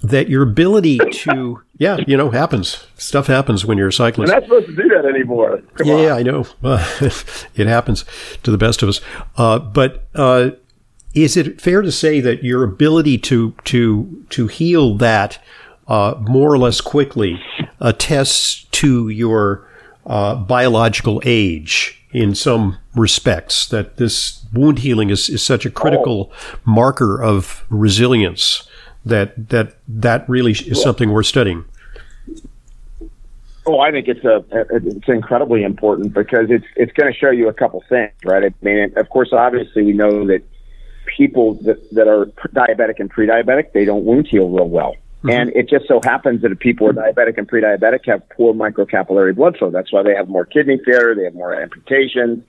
That 0.00 0.28
your 0.28 0.44
ability 0.44 0.98
to 0.98 1.60
yeah 1.78 1.96
you 2.06 2.16
know 2.16 2.30
happens 2.30 2.86
stuff 2.96 3.26
happens 3.26 3.66
when 3.66 3.78
you're 3.78 3.88
a 3.88 3.92
cyclist. 3.92 4.32
We're 4.32 4.38
not 4.38 4.44
supposed 4.44 4.66
to 4.66 4.76
do 4.76 4.88
that 4.90 5.04
anymore. 5.04 5.60
Come 5.74 5.88
yeah, 5.88 6.12
on. 6.12 6.18
I 6.18 6.22
know 6.22 6.46
it 6.62 7.66
happens 7.66 8.04
to 8.44 8.52
the 8.52 8.58
best 8.58 8.80
of 8.84 8.90
us. 8.90 9.00
Uh, 9.36 9.58
but 9.58 10.06
uh, 10.14 10.50
is 11.14 11.36
it 11.36 11.60
fair 11.60 11.82
to 11.82 11.90
say 11.90 12.20
that 12.20 12.44
your 12.44 12.62
ability 12.62 13.18
to 13.18 13.56
to 13.64 14.24
to 14.30 14.46
heal 14.46 14.94
that 14.98 15.40
uh, 15.88 16.14
more 16.20 16.52
or 16.52 16.58
less 16.58 16.80
quickly 16.80 17.42
attests 17.80 18.64
to 18.70 19.08
your 19.08 19.66
uh, 20.06 20.34
biological 20.36 21.20
age 21.24 22.04
in 22.12 22.34
some 22.34 22.78
respects. 22.94 23.66
That 23.68 23.96
this 23.96 24.44
wound 24.52 24.80
healing 24.80 25.10
is, 25.10 25.28
is 25.28 25.42
such 25.42 25.66
a 25.66 25.70
critical 25.70 26.30
oh. 26.32 26.58
marker 26.64 27.22
of 27.22 27.64
resilience 27.68 28.68
that 29.04 29.48
that 29.48 29.76
that 29.86 30.28
really 30.28 30.52
is 30.52 30.80
something 30.80 31.10
worth 31.10 31.26
studying. 31.26 31.64
Oh, 33.66 33.80
I 33.80 33.90
think 33.90 34.08
it's 34.08 34.24
a 34.24 34.44
it's 34.70 35.08
incredibly 35.08 35.62
important 35.62 36.14
because 36.14 36.50
it's 36.50 36.64
it's 36.76 36.92
going 36.92 37.12
to 37.12 37.18
show 37.18 37.30
you 37.30 37.48
a 37.48 37.52
couple 37.52 37.82
things, 37.88 38.12
right? 38.24 38.44
I 38.44 38.52
mean, 38.62 38.92
of 38.96 39.08
course, 39.10 39.32
obviously, 39.32 39.82
we 39.82 39.92
know 39.92 40.26
that 40.26 40.42
people 41.06 41.54
that 41.62 41.78
that 41.92 42.08
are 42.08 42.26
diabetic 42.54 42.98
and 42.98 43.10
pre-diabetic 43.10 43.72
they 43.72 43.84
don't 43.84 44.04
wound 44.04 44.26
heal 44.26 44.48
real 44.48 44.68
well. 44.68 44.94
Mm-hmm. 45.18 45.30
And 45.30 45.50
it 45.50 45.68
just 45.68 45.88
so 45.88 46.00
happens 46.02 46.42
that 46.42 46.52
if 46.52 46.60
people 46.60 46.86
are 46.88 46.92
diabetic 46.92 47.38
and 47.38 47.48
pre-diabetic 47.48 48.06
have 48.06 48.28
poor 48.30 48.54
microcapillary 48.54 49.34
blood 49.34 49.56
flow. 49.56 49.70
That's 49.70 49.92
why 49.92 50.04
they 50.04 50.14
have 50.14 50.28
more 50.28 50.44
kidney 50.44 50.78
failure, 50.84 51.14
they 51.16 51.24
have 51.24 51.34
more 51.34 51.60
amputations, 51.60 52.44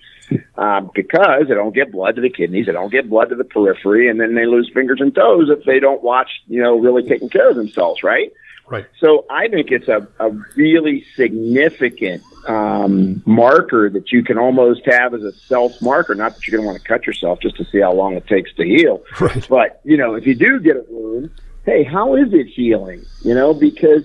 um, 0.56 0.92
because 0.94 1.48
they 1.48 1.56
don't 1.56 1.74
get 1.74 1.92
blood 1.92 2.16
to 2.18 2.22
the 2.22 2.30
kidneys, 2.30 2.68
they 2.68 2.72
don't 2.72 2.92
get 2.92 3.10
blood 3.10 3.30
to 3.30 3.36
the 3.36 3.44
periphery, 3.44 4.08
and 4.08 4.20
then 4.20 4.36
they 4.36 4.46
lose 4.46 4.70
fingers 4.72 5.02
and 5.02 5.16
toes 5.16 5.50
if 5.50 5.66
they 5.66 5.80
don't 5.80 6.04
watch, 6.04 6.30
you 6.48 6.62
know, 6.62 6.78
really 6.78 7.02
taking 7.02 7.30
care 7.30 7.50
of 7.50 7.56
themselves, 7.56 8.04
right? 8.04 8.32
Right. 8.68 8.86
So 9.00 9.26
I 9.32 9.48
think 9.48 9.72
it's 9.72 9.88
a, 9.88 10.08
a 10.20 10.30
really 10.56 11.04
significant 11.16 12.22
um, 12.48 13.24
marker 13.26 13.90
that 13.90 14.12
you 14.12 14.24
can 14.24 14.38
almost 14.38 14.82
have 14.86 15.16
as 15.16 15.24
a 15.24 15.32
self 15.32 15.82
marker. 15.82 16.14
Not 16.14 16.36
that 16.36 16.46
you're 16.46 16.56
going 16.56 16.68
to 16.68 16.72
want 16.72 16.80
to 16.80 16.88
cut 16.88 17.08
yourself 17.08 17.40
just 17.40 17.58
to 17.58 17.66
see 17.66 17.80
how 17.80 17.94
long 17.94 18.14
it 18.14 18.28
takes 18.28 18.54
to 18.56 18.64
heal. 18.64 19.04
Right. 19.20 19.48
But, 19.50 19.82
you 19.84 19.98
know, 19.98 20.14
if 20.14 20.28
you 20.28 20.36
do 20.36 20.60
get 20.60 20.78
a 20.78 20.86
wound, 20.88 21.32
hey, 21.66 21.84
how 21.84 22.16
is 22.16 22.34
it 22.34 22.48
healing? 22.48 23.06
You 23.22 23.34
know, 23.34 23.54
because 23.54 24.04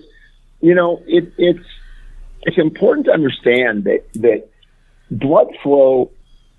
you 0.61 0.75
know 0.75 1.03
it, 1.07 1.33
it's 1.39 1.67
it's 2.43 2.59
important 2.59 3.07
to 3.07 3.13
understand 3.13 3.85
that 3.85 4.05
that 4.15 4.49
blood 5.11 5.49
flow 5.63 6.11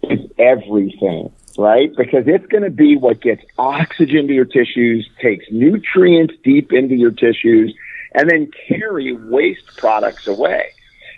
is 0.04 0.20
everything, 0.38 1.32
right? 1.58 1.96
Because 1.96 2.24
it's 2.28 2.46
going 2.48 2.64
to 2.64 2.70
be 2.70 2.98
what 2.98 3.22
gets 3.22 3.44
oxygen 3.58 4.28
to 4.28 4.34
your 4.34 4.46
tissues, 4.46 5.08
takes 5.22 5.46
nutrients 5.52 6.34
deep 6.44 6.74
into 6.74 6.96
your 6.96 7.12
tissues, 7.12 7.76
and 8.14 8.30
then 8.30 8.50
carry 8.68 9.14
waste 9.14 9.78
products 9.78 10.28
away. 10.28 10.72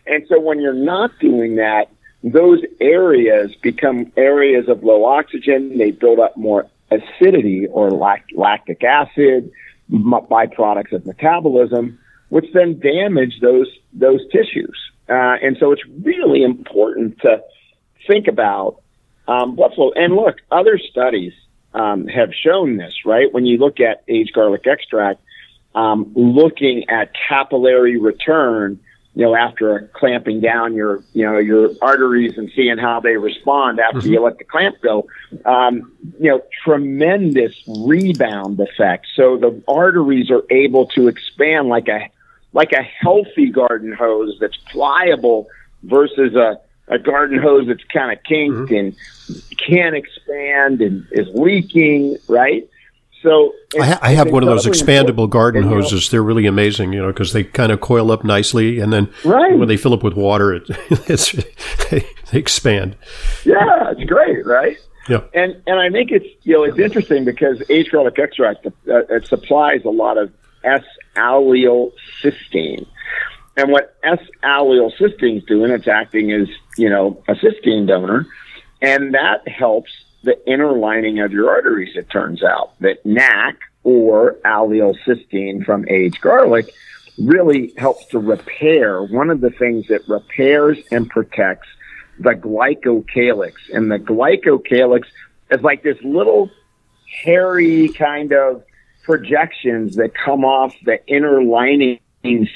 And 0.06 0.26
so 0.28 0.40
when 0.40 0.60
you're 0.62 0.74
not 0.74 1.12
doing 1.20 1.56
that, 1.58 1.90
those 2.24 2.60
areas 2.80 3.54
become 3.62 4.12
areas 4.18 4.68
of 4.68 4.84
low 4.84 5.06
oxygen. 5.06 5.78
They 5.78 5.92
build 5.92 6.20
up 6.20 6.36
more 6.38 6.68
acidity 6.90 7.68
or 7.68 7.92
lact- 7.92 8.36
lactic 8.36 8.84
acid, 8.84 9.52
byproducts 9.92 10.94
of 10.94 11.06
metabolism, 11.06 12.00
which 12.30 12.46
then 12.54 12.80
damage 12.80 13.40
those 13.42 13.68
those 13.94 14.22
tissues. 14.32 14.78
Uh, 15.10 15.36
and 15.42 15.58
so 15.60 15.72
it's 15.72 15.84
really 16.04 16.44
important 16.44 17.20
to 17.22 17.42
think 18.06 18.28
about 18.28 18.82
um, 19.28 19.56
blood 19.56 19.74
flow. 19.74 19.92
And 19.96 20.16
look, 20.16 20.38
other 20.52 20.78
studies 20.78 21.34
um, 21.74 22.08
have 22.08 22.30
shown 22.34 22.78
this, 22.78 22.94
right? 23.06 23.32
When 23.34 23.46
you 23.46 23.58
look 23.58 23.80
at 23.80 24.04
aged 24.08 24.34
garlic 24.34 24.68
extract, 24.68 25.22
um, 25.76 26.12
looking 26.16 26.90
at 26.90 27.12
capillary 27.28 27.98
return, 27.98 28.80
you 29.18 29.24
know, 29.24 29.36
after 29.36 29.90
clamping 29.94 30.42
down 30.42 30.76
your, 30.76 31.04
you 31.14 31.26
know, 31.26 31.40
your 31.40 31.72
arteries 31.82 32.38
and 32.38 32.52
seeing 32.56 32.78
how 32.78 33.00
they 33.00 33.18
respond 33.18 33.80
after 33.80 33.98
mm-hmm. 33.98 34.14
you 34.14 34.22
let 34.22 34.38
the 34.38 34.44
clamp 34.44 34.76
go, 34.84 35.08
um, 35.44 35.92
you 36.20 36.30
know, 36.30 36.44
tremendous 36.64 37.56
rebound 37.68 38.60
effect. 38.60 39.08
So 39.16 39.36
the 39.38 39.60
arteries 39.68 40.30
are 40.30 40.44
able 40.52 40.86
to 40.90 41.08
expand 41.08 41.68
like 41.68 41.88
a, 41.88 42.12
like 42.54 42.74
a 42.74 42.84
healthy 42.84 43.50
garden 43.50 43.92
hose 43.92 44.38
that's 44.40 44.58
pliable 44.72 45.48
versus 45.82 46.36
a, 46.36 46.60
a 46.88 47.00
garden 47.00 47.42
hose 47.42 47.66
that's 47.66 47.84
kind 47.86 48.16
of 48.16 48.24
kinked 48.24 48.70
mm-hmm. 48.70 48.76
and 48.76 48.96
can't 49.58 49.96
expand 49.96 50.80
and 50.82 51.08
is 51.12 51.28
leaking, 51.34 52.18
right? 52.28 52.70
So 53.28 53.54
I, 53.78 53.86
ha- 53.86 54.00
I, 54.02 54.12
have 54.14 54.32
one 54.32 54.42
of 54.42 54.48
those 54.48 54.66
expandable 54.66 55.30
garden 55.30 55.64
and, 55.64 55.72
hoses. 55.72 56.08
Know, 56.08 56.12
They're 56.12 56.24
really 56.24 56.46
amazing, 56.46 56.94
you 56.94 57.02
know, 57.02 57.08
because 57.08 57.34
they 57.34 57.44
kind 57.44 57.74
of 57.74 57.82
coil 57.82 58.10
up 58.10 58.24
nicely, 58.24 58.80
and 58.80 58.94
then 58.94 59.12
right. 59.26 59.58
when 59.60 59.68
they 59.68 59.76
fill 59.76 59.94
up 59.94 60.02
with 60.02 60.14
water, 60.14 60.54
it, 60.54 60.64
it's, 61.10 61.34
they 61.90 62.06
expand. 62.32 62.96
Yeah, 63.44 63.92
it's 63.92 64.06
great, 64.06 64.46
right? 64.46 64.78
Yeah. 65.10 65.24
And 65.34 65.62
and 65.68 65.78
I 65.78 65.90
think 65.90 66.12
it's 66.12 66.26
you 66.44 66.54
know 66.54 66.64
it's 66.64 66.80
interesting 66.80 67.26
because 67.26 67.62
aged 67.70 67.92
garlic 67.92 68.18
extract 68.18 68.66
uh, 68.66 68.72
it 68.88 69.28
supplies 69.28 69.84
a 69.84 69.90
lot 69.90 70.18
of 70.18 70.32
S 70.64 70.84
allyl 71.18 71.92
cysteine, 72.24 72.88
and 73.58 73.72
what 73.72 73.98
S 74.04 74.20
allyl 74.42 74.94
cysteine 74.98 75.40
is 75.40 75.44
doing, 75.44 75.72
it's 75.72 75.88
acting 75.90 76.32
as 76.32 76.48
you 76.78 76.90
know 76.90 77.22
a 77.28 77.34
cysteine 77.34 77.88
donor, 77.88 78.26
and 78.82 79.14
that 79.16 79.46
helps 79.50 79.92
the 80.28 80.38
inner 80.46 80.74
lining 80.74 81.22
of 81.22 81.32
your 81.32 81.50
arteries, 81.50 81.96
it 81.96 82.10
turns 82.10 82.44
out. 82.44 82.78
That 82.82 83.04
NAC 83.06 83.56
or 83.86 84.36
allyl 84.44 84.94
cysteine 85.06 85.66
from 85.66 85.88
aged 85.88 86.20
garlic 86.20 86.74
really 87.18 87.74
helps 87.78 88.06
to 88.08 88.20
repair. 88.20 89.02
One 89.02 89.30
of 89.30 89.40
the 89.40 89.52
things 89.52 89.88
that 89.88 90.06
repairs 90.06 90.78
and 90.92 91.10
protects 91.10 91.70
the 92.20 92.32
glycocalyx. 92.32 93.54
And 93.74 93.90
the 93.90 94.00
glycocalyx 94.00 95.06
is 95.50 95.62
like 95.62 95.82
this 95.82 95.98
little 96.04 96.52
hairy 97.24 97.88
kind 97.88 98.34
of 98.34 98.64
projections 99.04 99.96
that 99.96 100.12
come 100.14 100.44
off 100.44 100.76
the 100.84 101.00
inner 101.08 101.42
lining 101.42 102.00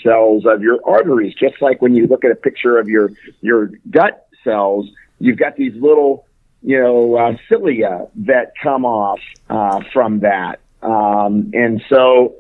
cells 0.04 0.46
of 0.46 0.62
your 0.62 0.80
arteries. 0.86 1.34
Just 1.36 1.62
like 1.62 1.82
when 1.82 1.96
you 1.96 2.06
look 2.08 2.26
at 2.26 2.32
a 2.32 2.36
picture 2.36 2.78
of 2.78 2.90
your, 2.90 3.12
your 3.40 3.68
gut 3.90 4.28
cells, 4.44 4.90
you've 5.20 5.38
got 5.38 5.56
these 5.56 5.74
little 5.76 6.26
you 6.62 6.80
know, 6.80 7.16
uh, 7.16 7.38
cilia 7.50 8.08
that 8.16 8.54
come 8.62 8.86
off 8.86 9.20
uh, 9.50 9.82
from 9.92 10.20
that. 10.20 10.60
Um, 10.82 11.52
and 11.54 11.82
so, 11.90 12.36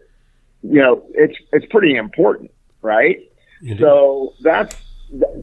you 0.63 0.81
know, 0.81 1.03
it's 1.13 1.37
it's 1.51 1.65
pretty 1.67 1.95
important, 1.95 2.51
right? 2.81 3.19
Indeed. 3.61 3.79
So 3.79 4.33
that's 4.41 4.75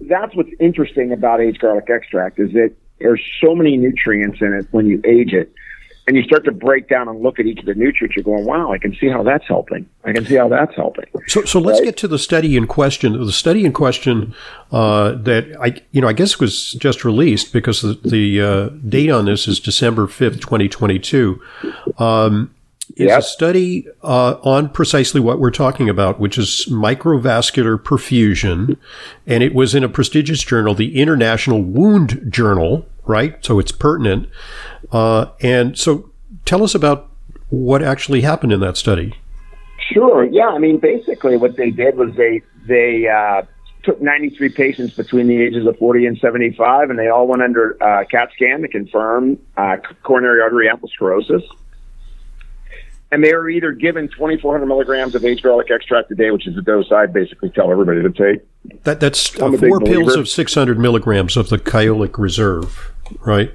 that's 0.03 0.35
what's 0.35 0.51
interesting 0.61 1.13
about 1.13 1.41
aged 1.41 1.61
garlic 1.61 1.91
extract 1.91 2.39
is 2.39 2.53
that 2.53 2.73
there's 2.99 3.23
so 3.41 3.55
many 3.55 3.77
nutrients 3.77 4.41
in 4.41 4.53
it 4.55 4.67
when 4.71 4.87
you 4.87 5.01
age 5.05 5.33
it 5.33 5.53
and 6.09 6.17
you 6.17 6.23
start 6.23 6.43
to 6.47 6.53
break 6.53 6.89
down 6.89 7.07
and 7.07 7.21
look 7.21 7.39
at 7.39 7.45
each 7.45 7.59
of 7.59 7.67
the 7.67 7.75
nutrients, 7.75 8.17
you're 8.17 8.25
going, 8.25 8.47
wow, 8.47 8.73
I 8.73 8.79
can 8.79 8.97
see 8.97 9.09
how 9.09 9.23
that's 9.23 9.47
helping. 9.47 9.87
I 10.05 10.15
can 10.15 10.25
see 10.25 10.37
how 10.37 10.49
that's 10.49 10.75
helping. 10.75 11.05
So, 11.27 11.45
so 11.45 11.61
let's 11.61 11.81
right? 11.81 11.85
get 11.85 11.97
to 11.99 12.09
the 12.09 12.19
study 12.19 12.57
in 12.57 12.67
question. 12.67 13.13
The 13.13 13.31
study 13.31 13.67
in 13.67 13.75
question 13.75 14.35
uh, 14.73 15.13
that 15.13 15.55
I, 15.61 15.83
you 15.93 16.01
know, 16.01 16.09
I 16.09 16.15
guess 16.15 16.41
was 16.41 16.73
just 16.73 17.05
released 17.05 17.53
because 17.53 17.83
the, 17.83 18.01
the 18.03 18.41
uh, 18.41 18.69
date 18.89 19.11
on 19.11 19.27
this 19.27 19.47
is 19.47 19.61
December 19.61 20.07
5th, 20.07 20.41
2022. 20.41 21.43
Um, 21.99 22.55
is 22.97 23.09
yep. 23.09 23.19
a 23.19 23.23
study 23.23 23.87
uh, 24.03 24.39
on 24.43 24.71
precisely 24.71 25.21
what 25.21 25.39
we're 25.39 25.51
talking 25.51 25.91
about, 25.91 26.19
which 26.19 26.39
is 26.39 26.67
microvascular 26.71 27.77
perfusion. 27.77 28.79
And 29.27 29.43
it 29.43 29.55
was 29.55 29.75
in 29.75 29.85
a 29.85 29.91
prestigious 29.91 30.43
journal, 30.43 30.75
the 30.75 30.99
International 30.99 31.63
Wound 31.63 32.33
Journal, 32.33 32.87
right? 33.09 33.45
So 33.45 33.59
it's 33.59 33.73
pertinent. 33.73 34.29
Uh, 34.93 35.27
and 35.41 35.77
so 35.77 36.11
tell 36.45 36.63
us 36.63 36.75
about 36.75 37.11
what 37.49 37.83
actually 37.83 38.21
happened 38.21 38.53
in 38.53 38.61
that 38.61 38.77
study. 38.77 39.15
Sure. 39.93 40.25
Yeah. 40.25 40.49
I 40.49 40.59
mean, 40.59 40.79
basically, 40.79 41.37
what 41.37 41.57
they 41.57 41.71
did 41.71 41.97
was 41.97 42.15
they 42.15 42.43
they 42.67 43.09
uh, 43.09 43.43
took 43.83 44.01
93 44.01 44.51
patients 44.51 44.95
between 44.95 45.27
the 45.27 45.41
ages 45.41 45.67
of 45.67 45.77
40 45.79 46.07
and 46.07 46.19
75, 46.19 46.91
and 46.91 46.99
they 46.99 47.09
all 47.09 47.27
went 47.27 47.43
under 47.43 47.83
uh, 47.83 48.05
CAT 48.11 48.31
scan 48.35 48.61
to 48.63 48.69
confirm 48.69 49.39
uh, 49.57 49.77
coronary 50.03 50.43
artery 50.43 50.69
atherosclerosis. 50.69 51.43
And 53.11 53.25
they 53.25 53.33
were 53.33 53.49
either 53.49 53.73
given 53.73 54.09
2,400 54.09 54.67
milligrams 54.67 55.15
of 55.15 55.25
aged 55.25 55.43
garlic 55.43 55.71
extract 55.71 56.11
a 56.11 56.15
day, 56.15 56.31
which 56.31 56.47
is 56.47 56.55
the 56.55 56.63
dose 56.63 56.93
I 56.93 57.07
basically 57.07 57.49
tell 57.49 57.71
everybody 57.73 58.03
to 58.03 58.11
take. 58.11 58.47
That, 58.85 59.01
that's 59.01 59.29
four 59.29 59.81
pills 59.81 60.15
of 60.15 60.29
600 60.29 60.79
milligrams 60.79 61.37
of 61.37 61.49
the 61.49 61.57
Kyolic 61.57 62.19
Reserve, 62.19 62.93
right? 63.21 63.53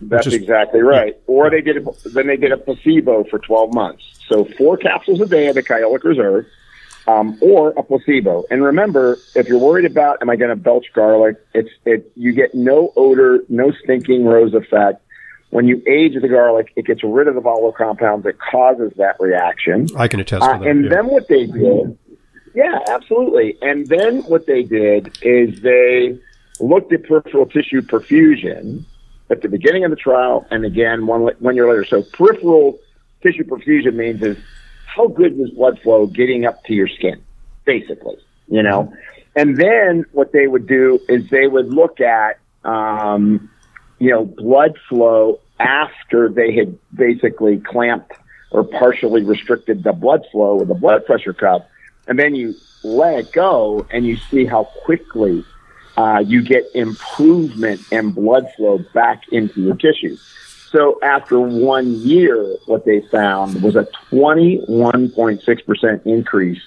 That's 0.00 0.26
is, 0.26 0.34
exactly 0.34 0.80
right. 0.80 1.14
Yeah. 1.14 1.22
Or 1.26 1.50
they 1.50 1.60
did 1.60 1.76
a, 1.76 2.08
then 2.08 2.26
they 2.26 2.36
did 2.36 2.52
a 2.52 2.56
placebo 2.56 3.24
for 3.24 3.38
12 3.38 3.74
months. 3.74 4.02
So 4.28 4.44
four 4.44 4.76
capsules 4.76 5.20
a 5.20 5.26
day 5.26 5.48
of 5.48 5.56
the 5.56 5.62
Kyolic 5.62 6.04
Reserve, 6.04 6.46
um, 7.06 7.38
or 7.40 7.70
a 7.70 7.82
placebo. 7.82 8.44
And 8.50 8.62
remember, 8.62 9.18
if 9.34 9.48
you're 9.48 9.58
worried 9.58 9.84
about 9.84 10.18
am 10.22 10.30
I 10.30 10.36
going 10.36 10.50
to 10.50 10.56
belch 10.56 10.86
garlic, 10.94 11.36
it's 11.54 11.70
it 11.84 12.10
you 12.16 12.32
get 12.32 12.54
no 12.54 12.92
odor, 12.96 13.40
no 13.48 13.72
stinking 13.82 14.24
rose 14.24 14.54
effect. 14.54 15.02
When 15.50 15.66
you 15.66 15.82
age 15.88 16.14
the 16.20 16.28
garlic, 16.28 16.72
it 16.76 16.86
gets 16.86 17.02
rid 17.02 17.26
of 17.26 17.34
the 17.34 17.40
volatile 17.40 17.72
compounds 17.72 18.24
that 18.24 18.38
causes 18.38 18.92
that 18.96 19.16
reaction. 19.18 19.88
I 19.96 20.06
can 20.06 20.20
attest 20.20 20.42
to 20.42 20.48
uh, 20.48 20.58
that. 20.58 20.66
and 20.68 20.84
yeah. 20.84 20.90
then 20.90 21.06
what 21.08 21.26
they 21.26 21.46
did, 21.46 21.98
yeah, 22.54 22.78
absolutely. 22.88 23.58
And 23.60 23.86
then 23.88 24.22
what 24.22 24.46
they 24.46 24.62
did 24.62 25.18
is 25.22 25.60
they 25.60 26.18
looked 26.60 26.92
at 26.92 27.04
peripheral 27.04 27.46
tissue 27.46 27.82
perfusion 27.82 28.84
at 29.30 29.42
the 29.42 29.48
beginning 29.48 29.84
of 29.84 29.90
the 29.90 29.96
trial 29.96 30.46
and 30.50 30.64
again 30.64 31.06
one, 31.06 31.22
one 31.38 31.54
year 31.54 31.68
later. 31.68 31.84
So 31.84 32.02
peripheral 32.02 32.78
tissue 33.22 33.44
perfusion 33.44 33.94
means 33.94 34.22
is 34.22 34.36
how 34.86 35.08
good 35.08 35.38
is 35.38 35.50
blood 35.50 35.78
flow 35.80 36.06
getting 36.06 36.44
up 36.44 36.64
to 36.64 36.74
your 36.74 36.88
skin, 36.88 37.22
basically, 37.64 38.16
you 38.48 38.62
know? 38.62 38.92
And 39.36 39.56
then 39.56 40.04
what 40.12 40.32
they 40.32 40.46
would 40.46 40.66
do 40.66 40.98
is 41.08 41.28
they 41.30 41.46
would 41.46 41.68
look 41.68 42.00
at, 42.00 42.40
um, 42.64 43.48
you 43.98 44.10
know, 44.10 44.24
blood 44.24 44.76
flow 44.88 45.38
after 45.60 46.28
they 46.28 46.54
had 46.54 46.76
basically 46.94 47.58
clamped 47.58 48.12
or 48.50 48.64
partially 48.64 49.22
restricted 49.22 49.84
the 49.84 49.92
blood 49.92 50.24
flow 50.32 50.56
with 50.56 50.70
a 50.70 50.74
blood 50.74 51.06
pressure 51.06 51.32
cuff. 51.32 51.62
And 52.08 52.18
then 52.18 52.34
you 52.34 52.54
let 52.82 53.18
it 53.18 53.32
go 53.32 53.86
and 53.90 54.04
you 54.04 54.16
see 54.16 54.44
how 54.44 54.64
quickly 54.84 55.44
uh, 55.96 56.22
you 56.24 56.42
get 56.42 56.64
improvement 56.74 57.80
in 57.90 58.10
blood 58.12 58.46
flow 58.56 58.78
back 58.94 59.22
into 59.32 59.60
your 59.60 59.74
tissues. 59.76 60.20
So 60.70 60.98
after 61.02 61.40
one 61.40 61.92
year, 62.00 62.56
what 62.66 62.84
they 62.84 63.00
found 63.00 63.62
was 63.62 63.74
a 63.74 63.88
21.6% 64.10 66.06
increase 66.06 66.62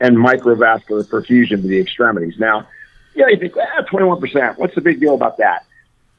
in 0.00 0.16
microvascular 0.16 1.04
perfusion 1.04 1.62
to 1.62 1.68
the 1.68 1.78
extremities. 1.78 2.36
Now, 2.38 2.66
yeah, 3.14 3.28
you 3.28 3.38
think, 3.38 3.54
ah, 3.56 3.82
21%, 3.84 4.58
what's 4.58 4.74
the 4.74 4.80
big 4.80 4.98
deal 4.98 5.14
about 5.14 5.36
that? 5.36 5.64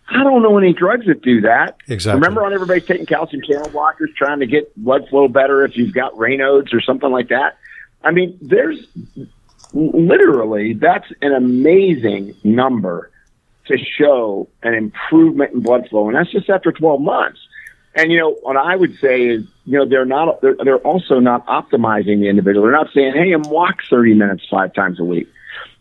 I 0.08 0.24
don't 0.24 0.44
know 0.44 0.58
any 0.58 0.72
drugs 0.72 1.08
that 1.08 1.22
do 1.22 1.42
that. 1.42 1.78
Exactly. 1.88 2.22
Remember 2.22 2.44
when 2.44 2.54
everybody's 2.54 2.86
taking 2.86 3.06
calcium 3.06 3.42
channel 3.44 3.70
blockers 3.70 4.14
trying 4.16 4.40
to 4.40 4.46
get 4.46 4.74
blood 4.82 5.10
flow 5.10 5.28
better 5.28 5.66
if 5.66 5.76
you've 5.76 5.94
got 5.94 6.14
Raynaud's 6.14 6.74
or 6.74 6.82
something 6.82 7.10
like 7.12 7.30
that? 7.30 7.58
I 8.04 8.12
mean, 8.12 8.38
there's 8.40 8.86
literally, 9.76 10.74
that's 10.74 11.08
an 11.22 11.34
amazing 11.34 12.36
number 12.44 13.12
to 13.68 13.78
show 13.78 14.48
an 14.64 14.74
improvement 14.74 15.54
in 15.54 15.60
blood 15.62 15.88
flow. 15.90 16.08
And 16.08 16.16
that's 16.16 16.32
just 16.32 16.50
after 16.50 16.72
12 16.72 17.02
months. 17.02 17.40
And, 17.96 18.12
you 18.12 18.20
know, 18.20 18.34
what 18.42 18.58
I 18.58 18.76
would 18.76 18.98
say 19.00 19.22
is, 19.22 19.44
you 19.66 19.80
know, 19.80 19.86
they're 19.88 20.06
not, 20.06 20.42
they're, 20.42 20.56
they're 20.64 20.78
also 20.78 21.20
not 21.20 21.46
optimizing 21.48 22.20
the 22.20 22.28
individual. 22.28 22.66
They're 22.66 22.76
not 22.76 22.92
saying, 22.94 23.14
hey, 23.14 23.32
and 23.32 23.46
walk 23.46 23.84
30 23.90 24.14
minutes 24.16 24.44
five 24.50 24.74
times 24.74 25.00
a 25.00 25.04
week. 25.04 25.28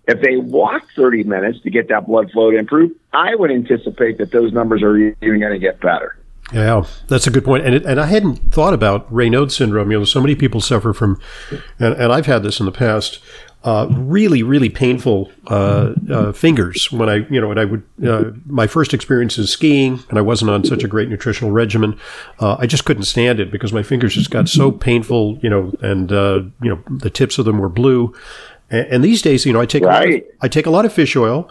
If 0.06 0.20
they 0.20 0.36
walk 0.36 0.86
30 0.94 1.24
minutes 1.24 1.60
to 1.62 1.70
get 1.70 1.88
that 1.88 2.06
blood 2.06 2.30
flow 2.30 2.50
to 2.50 2.58
improve, 2.58 2.92
I 3.12 3.34
would 3.34 3.50
anticipate 3.50 4.18
that 4.18 4.30
those 4.30 4.52
numbers 4.52 4.82
are 4.82 4.96
even 4.96 5.40
going 5.40 5.52
to 5.52 5.58
get 5.58 5.80
better. 5.80 6.16
Yeah, 6.52 6.84
that's 7.08 7.26
a 7.26 7.30
good 7.30 7.44
point. 7.44 7.64
And 7.64 7.74
it, 7.74 7.86
and 7.86 7.98
I 7.98 8.06
hadn't 8.06 8.52
thought 8.52 8.74
about 8.74 9.10
Raynaud 9.12 9.50
syndrome. 9.50 9.90
You 9.90 10.00
know, 10.00 10.04
so 10.04 10.20
many 10.20 10.34
people 10.34 10.60
suffer 10.60 10.92
from, 10.92 11.18
and, 11.78 11.94
and 11.94 12.12
I've 12.12 12.26
had 12.26 12.42
this 12.42 12.60
in 12.60 12.66
the 12.66 12.72
past 12.72 13.18
uh, 13.64 13.86
really, 13.90 14.42
really 14.42 14.68
painful 14.68 15.32
uh, 15.46 15.94
uh, 16.10 16.32
fingers 16.32 16.92
when 16.92 17.08
I, 17.08 17.26
you 17.30 17.40
know, 17.40 17.48
when 17.48 17.58
I 17.58 17.64
would, 17.64 17.82
uh, 18.06 18.24
my 18.44 18.66
first 18.66 18.92
experience 18.92 19.38
is 19.38 19.50
skiing 19.50 20.00
and 20.10 20.18
I 20.18 20.20
wasn't 20.20 20.50
on 20.50 20.64
such 20.64 20.84
a 20.84 20.88
great 20.88 21.08
nutritional 21.08 21.50
regimen. 21.50 21.98
Uh, 22.38 22.56
I 22.58 22.66
just 22.66 22.84
couldn't 22.84 23.04
stand 23.04 23.40
it 23.40 23.50
because 23.50 23.72
my 23.72 23.82
fingers 23.82 24.14
just 24.14 24.30
got 24.30 24.50
so 24.50 24.70
painful, 24.70 25.38
you 25.42 25.48
know, 25.48 25.72
and, 25.80 26.12
uh, 26.12 26.42
you 26.62 26.68
know, 26.68 26.82
the 26.90 27.08
tips 27.08 27.38
of 27.38 27.46
them 27.46 27.58
were 27.58 27.70
blue. 27.70 28.14
And, 28.68 28.86
and 28.88 29.04
these 29.04 29.22
days, 29.22 29.46
you 29.46 29.54
know, 29.54 29.62
I 29.62 29.66
take, 29.66 29.82
right. 29.82 30.22
of, 30.22 30.30
I 30.42 30.48
take 30.48 30.66
a 30.66 30.70
lot 30.70 30.84
of 30.84 30.92
fish 30.92 31.16
oil 31.16 31.50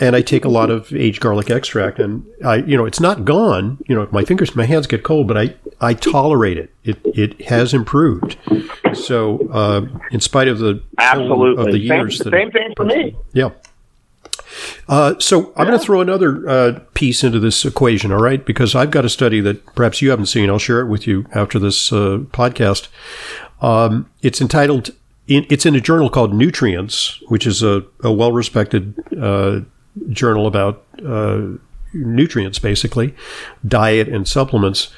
and 0.00 0.16
I 0.16 0.22
take 0.22 0.44
a 0.44 0.48
lot 0.48 0.70
of 0.70 0.92
aged 0.94 1.20
garlic 1.20 1.50
extract, 1.50 1.98
and 1.98 2.24
I, 2.44 2.56
you 2.56 2.76
know, 2.76 2.86
it's 2.86 3.00
not 3.00 3.24
gone. 3.24 3.78
You 3.86 3.94
know, 3.94 4.08
my 4.10 4.24
fingers, 4.24 4.56
my 4.56 4.64
hands 4.64 4.86
get 4.86 5.02
cold, 5.02 5.28
but 5.28 5.36
I, 5.36 5.54
I 5.80 5.94
tolerate 5.94 6.58
it. 6.58 6.70
It, 6.84 6.98
it 7.04 7.42
has 7.42 7.74
improved. 7.74 8.36
So, 8.94 9.48
uh, 9.50 9.86
in 10.10 10.20
spite 10.20 10.48
of 10.48 10.58
the 10.58 10.82
absolutely 10.98 11.64
of 11.64 11.72
the 11.72 11.78
years, 11.78 12.18
same, 12.18 12.24
that, 12.24 12.36
same 12.36 12.50
thing 12.50 12.72
for 12.76 12.84
me. 12.84 13.16
Yeah. 13.32 13.50
Uh, 14.88 15.18
so 15.18 15.52
I'm 15.56 15.66
going 15.66 15.78
to 15.78 15.84
throw 15.84 16.00
another 16.00 16.48
uh, 16.48 16.80
piece 16.94 17.24
into 17.24 17.38
this 17.38 17.64
equation, 17.64 18.12
all 18.12 18.20
right? 18.20 18.44
Because 18.44 18.74
I've 18.74 18.90
got 18.90 19.04
a 19.04 19.08
study 19.08 19.40
that 19.40 19.64
perhaps 19.74 20.02
you 20.02 20.10
haven't 20.10 20.26
seen. 20.26 20.50
I'll 20.50 20.58
share 20.58 20.80
it 20.80 20.88
with 20.88 21.06
you 21.06 21.26
after 21.34 21.58
this 21.58 21.92
uh, 21.92 22.18
podcast. 22.32 22.88
Um, 23.60 24.10
it's 24.20 24.40
entitled. 24.40 24.90
it's 25.26 25.64
in 25.64 25.74
a 25.74 25.80
journal 25.80 26.10
called 26.10 26.34
Nutrients, 26.34 27.22
which 27.28 27.46
is 27.46 27.62
a, 27.62 27.84
a 28.02 28.12
well-respected 28.12 28.94
uh, 29.18 29.60
journal 30.10 30.46
about 30.46 30.84
uh, 31.04 31.42
nutrients, 31.92 32.58
basically, 32.58 33.14
diet 33.66 34.08
and 34.08 34.26
supplements. 34.26 34.92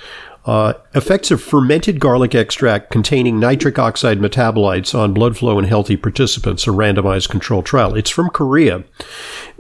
Uh, 0.44 0.74
effects 0.94 1.30
of 1.30 1.42
fermented 1.42 1.98
garlic 1.98 2.34
extract 2.34 2.90
containing 2.90 3.40
nitric 3.40 3.78
oxide 3.78 4.18
metabolites 4.18 4.94
on 4.94 5.14
blood 5.14 5.36
flow 5.38 5.58
in 5.58 5.64
healthy 5.64 5.96
participants, 5.96 6.66
a 6.66 6.70
randomized 6.70 7.30
controlled 7.30 7.64
trial. 7.64 7.94
It's 7.94 8.10
from 8.10 8.28
Korea. 8.28 8.84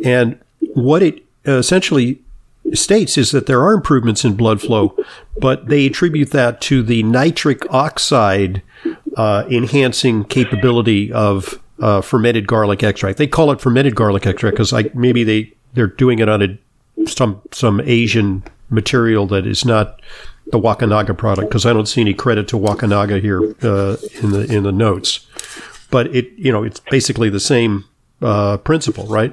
And 0.04 0.38
what 0.74 1.02
it 1.02 1.24
essentially 1.46 2.20
states 2.72 3.18
is 3.18 3.30
that 3.30 3.46
there 3.46 3.62
are 3.62 3.72
improvements 3.72 4.24
in 4.24 4.34
blood 4.34 4.60
flow, 4.60 4.96
but 5.38 5.68
they 5.68 5.86
attribute 5.86 6.30
that 6.30 6.60
to 6.62 6.82
the 6.82 7.02
nitric 7.02 7.62
oxide 7.72 8.62
uh, 9.16 9.44
enhancing 9.50 10.24
capability 10.24 11.12
of 11.12 11.58
uh, 11.80 12.00
fermented 12.00 12.46
garlic 12.46 12.82
extract. 12.82 13.18
They 13.18 13.26
call 13.26 13.50
it 13.50 13.60
fermented 13.60 13.94
garlic 13.94 14.26
extract 14.26 14.54
because 14.54 14.72
like 14.72 14.94
maybe 14.94 15.24
they 15.24 15.52
they're 15.74 15.86
doing 15.86 16.18
it 16.18 16.28
on 16.28 16.42
a 16.42 16.58
some 17.08 17.42
some 17.52 17.80
Asian 17.80 18.44
material 18.70 19.26
that 19.28 19.46
is 19.46 19.64
not 19.64 20.00
the 20.46 20.58
Wakunaga 20.58 21.16
product 21.16 21.48
because 21.48 21.66
I 21.66 21.72
don't 21.72 21.86
see 21.86 22.00
any 22.00 22.14
credit 22.14 22.48
to 22.48 22.58
Wakunaga 22.58 23.20
here 23.20 23.40
uh, 23.62 23.96
in 24.22 24.30
the 24.30 24.46
in 24.50 24.62
the 24.62 24.72
notes. 24.72 25.26
But 25.90 26.14
it 26.14 26.30
you 26.36 26.52
know 26.52 26.62
it's 26.62 26.80
basically 26.80 27.30
the 27.30 27.40
same 27.40 27.84
uh, 28.22 28.58
principle, 28.58 29.06
right? 29.06 29.32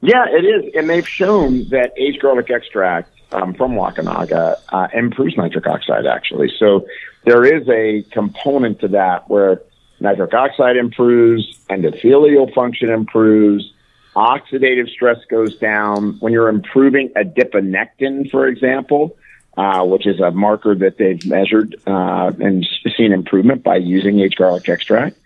Yeah, 0.00 0.26
it 0.28 0.44
is, 0.44 0.72
and 0.76 0.88
they've 0.88 1.08
shown 1.08 1.68
that 1.70 1.92
aged 1.96 2.20
garlic 2.20 2.50
extract 2.50 3.10
um, 3.32 3.54
from 3.54 3.72
Wakunaga 3.72 4.56
uh, 4.68 4.88
improves 4.94 5.36
nitric 5.36 5.66
oxide 5.66 6.06
actually. 6.06 6.52
So 6.58 6.86
there 7.24 7.44
is 7.44 7.68
a 7.68 8.02
component 8.12 8.80
to 8.80 8.88
that 8.88 9.28
where 9.28 9.62
nitric 10.00 10.34
oxide 10.34 10.76
improves, 10.76 11.58
endothelial 11.70 12.52
function 12.54 12.90
improves, 12.90 13.72
oxidative 14.14 14.88
stress 14.88 15.18
goes 15.28 15.56
down. 15.58 16.18
When 16.20 16.32
you're 16.32 16.48
improving 16.48 17.10
adiponectin, 17.10 18.30
for 18.30 18.46
example, 18.46 19.16
uh, 19.56 19.84
which 19.84 20.06
is 20.06 20.20
a 20.20 20.30
marker 20.30 20.74
that 20.74 20.98
they've 20.98 21.24
measured 21.26 21.76
uh, 21.86 22.32
and 22.40 22.66
seen 22.96 23.12
improvement 23.12 23.62
by 23.62 23.76
using 23.76 24.20
aged 24.20 24.36
garlic 24.36 24.68
extract. 24.68 25.16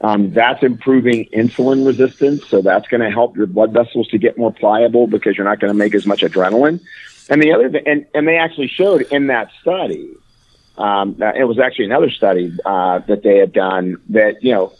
Um, 0.00 0.32
that's 0.32 0.62
improving 0.62 1.26
insulin 1.32 1.86
resistance, 1.86 2.46
so 2.46 2.60
that's 2.60 2.88
going 2.88 3.00
to 3.00 3.10
help 3.10 3.36
your 3.36 3.46
blood 3.46 3.72
vessels 3.72 4.08
to 4.08 4.18
get 4.18 4.36
more 4.36 4.52
pliable 4.52 5.06
because 5.06 5.36
you're 5.36 5.46
not 5.46 5.60
going 5.60 5.72
to 5.72 5.78
make 5.78 5.94
as 5.94 6.06
much 6.06 6.20
adrenaline. 6.20 6.80
And 7.30 7.42
the 7.42 7.52
other 7.52 7.70
thing, 7.70 7.84
and, 7.86 8.06
and 8.14 8.28
they 8.28 8.36
actually 8.36 8.68
showed 8.68 9.02
in 9.02 9.28
that 9.28 9.50
study 9.62 10.14
um, 10.76 11.16
it 11.20 11.46
was 11.46 11.58
actually 11.58 11.86
another 11.86 12.10
study 12.10 12.52
uh, 12.64 12.98
that 13.06 13.22
they 13.22 13.38
had 13.38 13.52
done 13.52 13.96
that 14.10 14.42
you 14.42 14.52
know 14.52 14.72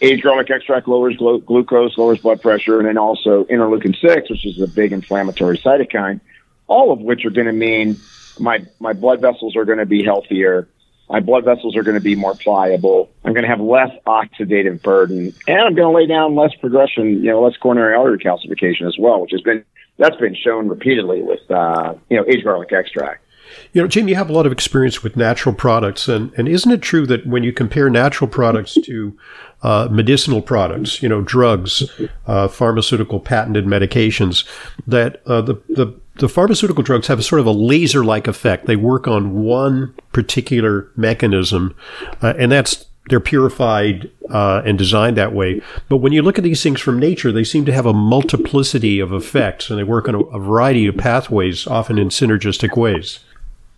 aged 0.00 0.22
garlic 0.22 0.50
extract 0.50 0.86
lowers 0.86 1.16
glu- 1.16 1.40
glucose, 1.40 1.96
lowers 1.96 2.18
blood 2.18 2.42
pressure, 2.42 2.78
and 2.78 2.86
then 2.86 2.98
also 2.98 3.44
interleukin 3.44 3.94
six, 4.00 4.28
which 4.30 4.44
is 4.44 4.60
a 4.60 4.66
big 4.66 4.92
inflammatory 4.92 5.58
cytokine. 5.58 6.20
All 6.66 6.92
of 6.92 7.00
which 7.00 7.24
are 7.24 7.30
going 7.30 7.46
to 7.46 7.52
mean 7.52 8.00
my 8.38 8.66
my 8.78 8.92
blood 8.92 9.20
vessels 9.20 9.56
are 9.56 9.64
going 9.64 9.78
to 9.78 9.86
be 9.86 10.04
healthier. 10.04 10.68
My 11.08 11.20
blood 11.20 11.44
vessels 11.44 11.76
are 11.76 11.82
going 11.82 11.96
to 11.96 12.00
be 12.00 12.16
more 12.16 12.34
pliable. 12.34 13.10
I'm 13.24 13.34
going 13.34 13.44
to 13.44 13.48
have 13.48 13.60
less 13.60 13.90
oxidative 14.06 14.82
burden, 14.82 15.34
and 15.46 15.60
I'm 15.60 15.74
going 15.74 15.92
to 15.92 15.96
lay 15.96 16.06
down 16.06 16.34
less 16.34 16.54
progression, 16.58 17.22
you 17.22 17.30
know, 17.30 17.42
less 17.42 17.56
coronary 17.58 17.94
artery 17.94 18.18
calcification 18.18 18.86
as 18.86 18.96
well, 18.98 19.20
which 19.20 19.32
has 19.32 19.42
been 19.42 19.64
that's 19.98 20.16
been 20.16 20.34
shown 20.34 20.68
repeatedly 20.68 21.22
with 21.22 21.40
uh, 21.50 21.94
you 22.10 22.16
know 22.16 22.24
aged 22.26 22.44
garlic 22.44 22.72
extract. 22.72 23.23
You 23.72 23.82
know, 23.82 23.88
Jim, 23.88 24.08
you 24.08 24.14
have 24.14 24.30
a 24.30 24.32
lot 24.32 24.46
of 24.46 24.52
experience 24.52 25.02
with 25.02 25.16
natural 25.16 25.54
products, 25.54 26.08
and, 26.08 26.32
and 26.36 26.48
isn't 26.48 26.70
it 26.70 26.82
true 26.82 27.06
that 27.06 27.26
when 27.26 27.42
you 27.42 27.52
compare 27.52 27.90
natural 27.90 28.28
products 28.28 28.74
to 28.84 29.18
uh, 29.62 29.88
medicinal 29.90 30.42
products, 30.42 31.02
you 31.02 31.08
know, 31.08 31.22
drugs, 31.22 31.90
uh, 32.26 32.48
pharmaceutical 32.48 33.20
patented 33.20 33.64
medications, 33.64 34.46
that 34.86 35.22
uh, 35.26 35.40
the, 35.40 35.54
the 35.68 35.98
the 36.16 36.28
pharmaceutical 36.28 36.84
drugs 36.84 37.08
have 37.08 37.18
a 37.18 37.22
sort 37.22 37.40
of 37.40 37.46
a 37.46 37.50
laser 37.50 38.04
like 38.04 38.28
effect. 38.28 38.66
They 38.66 38.76
work 38.76 39.08
on 39.08 39.42
one 39.42 39.94
particular 40.12 40.88
mechanism, 40.94 41.74
uh, 42.22 42.34
and 42.38 42.52
that's 42.52 42.86
they're 43.08 43.20
purified 43.20 44.10
uh, 44.30 44.62
and 44.64 44.78
designed 44.78 45.16
that 45.16 45.34
way. 45.34 45.60
But 45.88 45.98
when 45.98 46.12
you 46.12 46.22
look 46.22 46.38
at 46.38 46.44
these 46.44 46.62
things 46.62 46.80
from 46.80 46.98
nature, 46.98 47.32
they 47.32 47.44
seem 47.44 47.64
to 47.66 47.72
have 47.72 47.86
a 47.86 47.92
multiplicity 47.92 48.98
of 49.00 49.12
effects, 49.12 49.68
and 49.68 49.78
they 49.78 49.84
work 49.84 50.08
on 50.08 50.14
a, 50.14 50.20
a 50.20 50.38
variety 50.38 50.86
of 50.86 50.96
pathways, 50.96 51.66
often 51.66 51.98
in 51.98 52.08
synergistic 52.08 52.76
ways. 52.76 53.20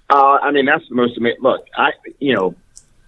Uh, 0.08 0.38
I 0.42 0.50
mean, 0.52 0.66
that's 0.66 0.88
the 0.88 0.94
most 0.94 1.16
amazing. 1.16 1.40
Look, 1.42 1.66
I, 1.76 1.92
you 2.20 2.34
know, 2.34 2.54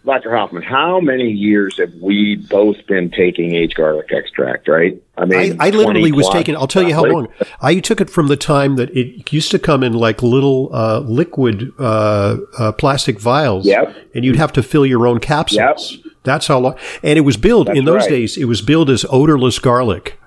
Dr. 0.05 0.35
Hoffman, 0.35 0.63
how 0.63 1.01
many 1.01 1.31
years 1.31 1.79
have 1.79 1.93
we 2.01 2.37
both 2.37 2.77
been 2.87 3.11
taking 3.11 3.55
aged 3.55 3.77
garlic 3.77 4.11
extract, 4.11 4.67
right? 4.67 5.01
I 5.17 5.25
mean, 5.27 5.61
I, 5.61 5.67
I 5.67 5.71
literally 5.71 6.13
was 6.13 6.29
taking, 6.31 6.57
I'll 6.57 6.67
tell 6.67 6.83
you 6.83 6.95
how 6.95 7.05
long. 7.05 7.29
I 7.61 7.79
took 7.81 8.01
it 8.01 8.09
from 8.09 8.29
the 8.29 8.37
time 8.37 8.77
that 8.77 8.91
it 8.97 9.33
used 9.33 9.51
to 9.51 9.59
come 9.59 9.83
in 9.83 9.93
like 9.93 10.23
little 10.23 10.71
uh, 10.73 11.01
liquid 11.01 11.73
uh, 11.79 12.39
uh, 12.59 12.73
plastic 12.73 13.21
vials. 13.21 13.67
Yep. 13.67 13.95
And 14.15 14.25
you'd 14.25 14.37
have 14.37 14.53
to 14.55 14.63
fill 14.63 14.87
your 14.87 15.07
own 15.07 15.21
capsules. 15.21 15.93
Yep. 15.93 16.13
That's 16.25 16.47
how 16.47 16.59
long. 16.59 16.79
And 17.03 17.19
it 17.19 17.23
was 17.23 17.37
billed, 17.37 17.69
in 17.69 17.85
those 17.85 18.03
right. 18.03 18.11
days, 18.11 18.37
it 18.37 18.47
was 18.47 18.63
billed 18.63 18.91
as 18.91 19.05
odorless 19.11 19.59
garlic 19.59 20.19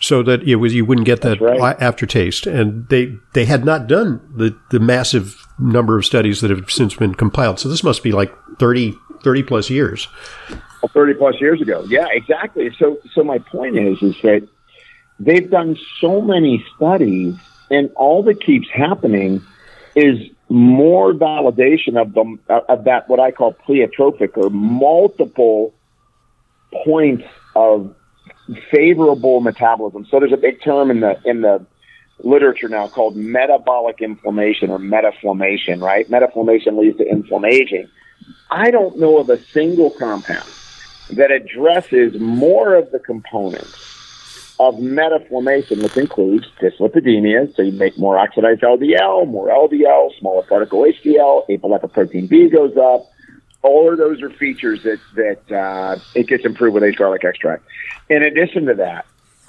so 0.00 0.22
that 0.22 0.42
it 0.42 0.56
was 0.56 0.74
you 0.74 0.84
wouldn't 0.84 1.06
get 1.06 1.20
that 1.22 1.40
right. 1.40 1.76
aftertaste. 1.80 2.46
And 2.46 2.88
they 2.88 3.14
they 3.34 3.44
had 3.44 3.64
not 3.64 3.86
done 3.86 4.20
the 4.34 4.58
the 4.70 4.80
massive 4.80 5.41
number 5.62 5.98
of 5.98 6.04
studies 6.04 6.40
that 6.40 6.50
have 6.50 6.70
since 6.70 6.94
been 6.94 7.14
compiled. 7.14 7.58
So 7.58 7.68
this 7.68 7.84
must 7.84 8.02
be 8.02 8.12
like 8.12 8.32
30, 8.58 8.96
30 9.22 9.42
plus 9.42 9.70
years. 9.70 10.08
30 10.88 11.14
plus 11.14 11.40
years 11.40 11.60
ago. 11.60 11.84
Yeah, 11.86 12.06
exactly. 12.10 12.74
So 12.78 12.98
so 13.14 13.22
my 13.22 13.38
point 13.38 13.78
is 13.78 14.02
is 14.02 14.20
that 14.22 14.48
they've 15.20 15.48
done 15.48 15.78
so 16.00 16.20
many 16.20 16.64
studies 16.74 17.36
and 17.70 17.90
all 17.94 18.22
that 18.24 18.42
keeps 18.42 18.68
happening 18.68 19.42
is 19.94 20.18
more 20.48 21.12
validation 21.12 22.00
of 22.00 22.12
the 22.14 22.62
of 22.68 22.84
that 22.84 23.08
what 23.08 23.20
I 23.20 23.30
call 23.30 23.54
pleiotropic 23.66 24.36
or 24.36 24.50
multiple 24.50 25.72
points 26.84 27.24
of 27.54 27.94
favorable 28.70 29.40
metabolism. 29.40 30.06
So 30.10 30.18
there's 30.18 30.32
a 30.32 30.36
big 30.36 30.62
term 30.62 30.90
in 30.90 31.00
the 31.00 31.20
in 31.24 31.42
the 31.42 31.64
literature 32.18 32.68
now 32.68 32.88
called 32.88 33.16
metabolic 33.16 34.00
inflammation 34.00 34.70
or 34.70 34.78
metaflammation, 34.78 35.80
right? 35.80 36.08
Metaflammation 36.10 36.78
leads 36.78 36.98
to 36.98 37.08
inflammation. 37.08 37.90
I 38.50 38.70
don't 38.70 38.98
know 38.98 39.18
of 39.18 39.28
a 39.30 39.42
single 39.42 39.90
compound 39.90 40.48
that 41.10 41.30
addresses 41.30 42.18
more 42.20 42.74
of 42.74 42.90
the 42.92 42.98
components 42.98 43.88
of 44.60 44.76
metaflammation, 44.76 45.82
which 45.82 45.96
includes 45.96 46.46
dyslipidemia, 46.60 47.54
so 47.56 47.62
you 47.62 47.72
make 47.72 47.98
more 47.98 48.18
oxidized 48.18 48.60
LDL, 48.60 49.26
more 49.26 49.48
LDL, 49.48 50.16
smaller 50.18 50.42
particle 50.42 50.82
HDL, 50.82 51.48
apolipoprotein 51.48 52.28
B 52.28 52.48
goes 52.48 52.76
up, 52.76 53.06
all 53.62 53.90
of 53.90 53.98
those 53.98 54.22
are 54.22 54.30
features 54.30 54.82
that 54.82 54.98
that 55.14 55.56
uh, 55.56 55.98
it 56.14 56.26
gets 56.26 56.44
improved 56.44 56.74
with 56.74 56.82
aged 56.82 56.98
garlic 56.98 57.24
extract. 57.24 57.64
In 58.08 58.22
addition 58.22 58.66
to 58.66 58.74
that, 58.74 59.06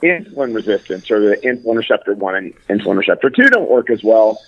insulin 0.09 0.53
resistance 0.55 1.09
or 1.09 1.19
the 1.19 1.37
insulin 1.37 1.77
receptor 1.77 2.13
one 2.13 2.35
and 2.35 2.53
insulin 2.67 2.97
receptor 2.97 3.29
two 3.29 3.49
don't 3.49 3.69
work 3.69 3.89
as 3.89 4.03
well. 4.03 4.39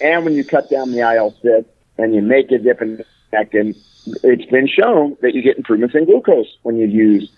And 0.00 0.24
when 0.24 0.34
you 0.34 0.44
cut 0.44 0.68
down 0.70 0.92
the 0.92 1.00
IL 1.00 1.34
six 1.42 1.68
and 1.98 2.14
you 2.14 2.22
make 2.22 2.50
a 2.50 2.58
dip 2.58 2.82
in 2.82 3.04
actin, 3.32 3.74
it's 4.06 4.50
been 4.50 4.66
shown 4.66 5.16
that 5.22 5.34
you 5.34 5.42
get 5.42 5.56
improvements 5.56 5.94
in 5.94 6.04
glucose 6.04 6.56
when 6.62 6.76
you 6.76 6.86
use 6.86 7.30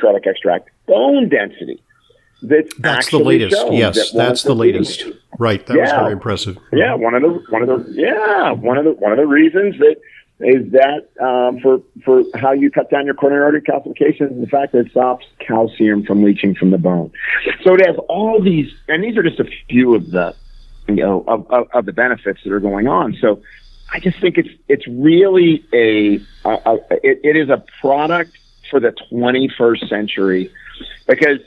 garlic 0.00 0.26
extract. 0.26 0.70
Bone 0.86 1.28
density. 1.28 1.82
That's, 2.42 2.74
that's 2.78 3.10
the 3.10 3.18
latest. 3.18 3.56
Yes, 3.72 4.12
that 4.12 4.16
that's 4.16 4.42
the 4.42 4.54
latest. 4.54 5.04
Right. 5.38 5.66
That 5.66 5.76
yeah. 5.76 5.82
was 5.82 5.90
very 5.92 6.12
impressive. 6.12 6.58
Yeah, 6.72 6.94
one 6.94 7.14
of 7.14 7.22
the 7.22 7.28
one 7.48 7.62
of 7.62 7.68
the 7.68 7.92
yeah 7.92 8.52
one 8.52 8.76
of 8.76 8.84
the 8.84 8.92
one 8.92 9.12
of 9.12 9.18
the 9.18 9.26
reasons 9.26 9.78
that 9.78 9.96
is 10.40 10.70
that 10.72 11.08
um, 11.24 11.60
for 11.60 11.80
for 12.04 12.24
how 12.34 12.52
you 12.52 12.70
cut 12.70 12.90
down 12.90 13.06
your 13.06 13.14
coronary 13.14 13.44
artery 13.44 13.62
calcification 13.62 14.32
is 14.32 14.40
the 14.40 14.46
fact 14.46 14.72
that 14.72 14.80
it 14.80 14.90
stops 14.90 15.24
calcium 15.38 16.04
from 16.04 16.22
leaching 16.22 16.54
from 16.54 16.70
the 16.70 16.78
bone. 16.78 17.10
So 17.64 17.74
it 17.74 17.86
has 17.86 17.96
all 18.08 18.42
these, 18.42 18.70
and 18.88 19.02
these 19.02 19.16
are 19.16 19.22
just 19.22 19.40
a 19.40 19.46
few 19.68 19.94
of 19.94 20.10
the 20.10 20.34
you 20.88 20.96
know 20.96 21.24
of, 21.26 21.50
of, 21.50 21.68
of 21.72 21.86
the 21.86 21.92
benefits 21.92 22.40
that 22.44 22.52
are 22.52 22.60
going 22.60 22.86
on. 22.86 23.16
So 23.20 23.40
I 23.92 24.00
just 24.00 24.20
think 24.20 24.36
it's 24.36 24.50
it's 24.68 24.86
really 24.86 25.64
a, 25.72 26.20
a, 26.44 26.50
a 26.50 26.74
it, 27.02 27.20
it 27.24 27.36
is 27.36 27.48
a 27.48 27.64
product 27.80 28.36
for 28.70 28.78
the 28.78 28.92
21st 29.10 29.88
century 29.88 30.52
because 31.06 31.38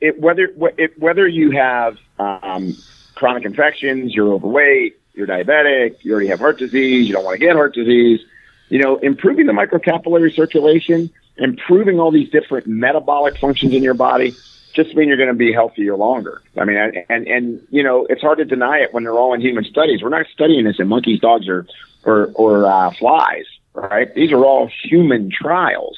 it 0.00 0.20
whether 0.20 0.48
it, 0.76 0.98
whether 0.98 1.28
you 1.28 1.52
have 1.52 1.96
um, 2.18 2.76
chronic 3.14 3.44
infections, 3.44 4.12
you're 4.12 4.32
overweight, 4.32 4.96
you're 5.14 5.26
diabetic, 5.26 6.04
you 6.04 6.12
already 6.12 6.28
have 6.28 6.40
heart 6.40 6.58
disease, 6.58 7.06
you 7.06 7.14
don't 7.14 7.24
want 7.24 7.38
to 7.38 7.46
get 7.46 7.54
heart 7.54 7.74
disease, 7.74 8.20
you 8.68 8.78
know, 8.78 8.96
improving 8.96 9.46
the 9.46 9.52
microcapillary 9.52 10.34
circulation, 10.34 11.10
improving 11.36 12.00
all 12.00 12.10
these 12.10 12.30
different 12.30 12.66
metabolic 12.66 13.38
functions 13.38 13.72
in 13.74 13.82
your 13.82 13.94
body 13.94 14.34
just 14.74 14.94
mean 14.94 15.08
you're 15.08 15.16
going 15.16 15.28
to 15.28 15.34
be 15.34 15.52
healthier 15.52 15.96
longer. 15.96 16.42
I 16.58 16.64
mean, 16.64 16.76
and, 17.08 17.26
and, 17.26 17.66
you 17.70 17.82
know, 17.82 18.06
it's 18.10 18.20
hard 18.20 18.38
to 18.38 18.44
deny 18.44 18.78
it 18.78 18.92
when 18.92 19.04
they're 19.04 19.14
all 19.14 19.32
in 19.32 19.40
human 19.40 19.64
studies. 19.64 20.02
We're 20.02 20.08
not 20.08 20.26
studying 20.32 20.64
this 20.64 20.78
in 20.78 20.88
monkeys, 20.88 21.20
dogs, 21.20 21.48
or, 21.48 21.66
or, 22.04 22.32
or 22.34 22.66
uh, 22.66 22.90
flies, 22.90 23.44
right? 23.72 24.12
These 24.14 24.32
are 24.32 24.44
all 24.44 24.68
human 24.82 25.30
trials, 25.30 25.96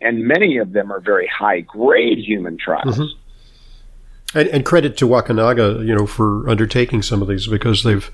and 0.00 0.24
many 0.24 0.58
of 0.58 0.72
them 0.72 0.92
are 0.92 1.00
very 1.00 1.26
high 1.26 1.60
grade 1.60 2.18
human 2.18 2.58
trials. 2.58 2.98
Mm-hmm. 2.98 3.18
And, 4.34 4.46
and, 4.48 4.62
credit 4.62 4.98
to 4.98 5.08
Wakunaga, 5.08 5.86
you 5.86 5.94
know, 5.94 6.06
for 6.06 6.46
undertaking 6.50 7.00
some 7.00 7.22
of 7.22 7.28
these 7.28 7.46
because 7.46 7.82
they've 7.82 8.10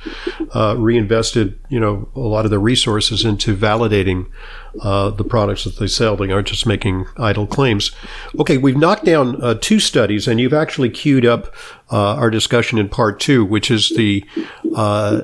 uh, 0.55 0.77
reinvested, 0.79 1.59
you 1.68 1.81
know, 1.81 2.09
a 2.14 2.20
lot 2.20 2.44
of 2.44 2.53
their 2.53 2.61
resources 2.61 3.24
into 3.24 3.57
validating 3.57 4.31
uh, 4.81 5.11
the 5.11 5.24
products 5.24 5.64
that 5.64 5.77
they 5.79 5.88
sell. 5.88 6.16
They 6.16 6.31
aren't 6.31 6.46
just 6.46 6.66
making 6.66 7.07
idle 7.16 7.48
claims. 7.48 7.90
Okay, 8.38 8.59
we've 8.59 8.77
knocked 8.77 9.05
down 9.05 9.42
uh, 9.42 9.55
two 9.61 9.81
studies, 9.81 10.29
and 10.29 10.38
you've 10.38 10.55
actually 10.55 10.90
queued 10.90 11.27
up 11.27 11.53
uh, 11.90 12.14
our 12.14 12.31
discussion 12.31 12.79
in 12.79 12.88
part 12.88 13.18
two, 13.18 13.44
which 13.44 13.68
is 13.68 13.88
the 13.90 14.24
uh, 14.77 15.22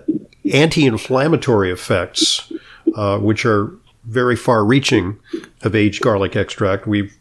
anti-inflammatory 0.53 1.70
effects, 1.70 2.53
uh, 2.96 3.16
which 3.18 3.46
are 3.46 3.72
very 4.05 4.35
far-reaching 4.35 5.20
of 5.62 5.76
aged 5.76 6.03
garlic 6.03 6.35
extract. 6.35 6.88
We've 6.88 7.16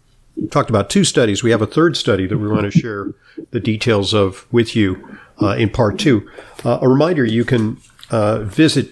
talked 0.48 0.70
about 0.70 0.90
two 0.90 1.04
studies. 1.04 1.44
We 1.44 1.52
have 1.52 1.62
a 1.62 1.68
third 1.68 1.98
study 1.98 2.28
that 2.28 2.38
we 2.38 2.48
want 2.48 2.72
to 2.72 2.80
share 2.80 3.14
the 3.52 3.60
details 3.60 4.14
of 4.14 4.46
with 4.52 4.76
you 4.76 5.20
uh, 5.42 5.56
in 5.56 5.70
part 5.70 6.00
two. 6.00 6.30
Uh, 6.64 6.80
a 6.82 6.88
reminder 6.88 7.26
you 7.26 7.46
can 7.46 7.78
uh, 8.12 8.40
visit 8.40 8.92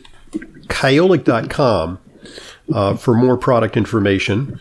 kyolic.com 0.68 2.00
uh, 2.74 2.96
for 2.96 3.14
more 3.14 3.38
product 3.38 3.78
information. 3.78 4.60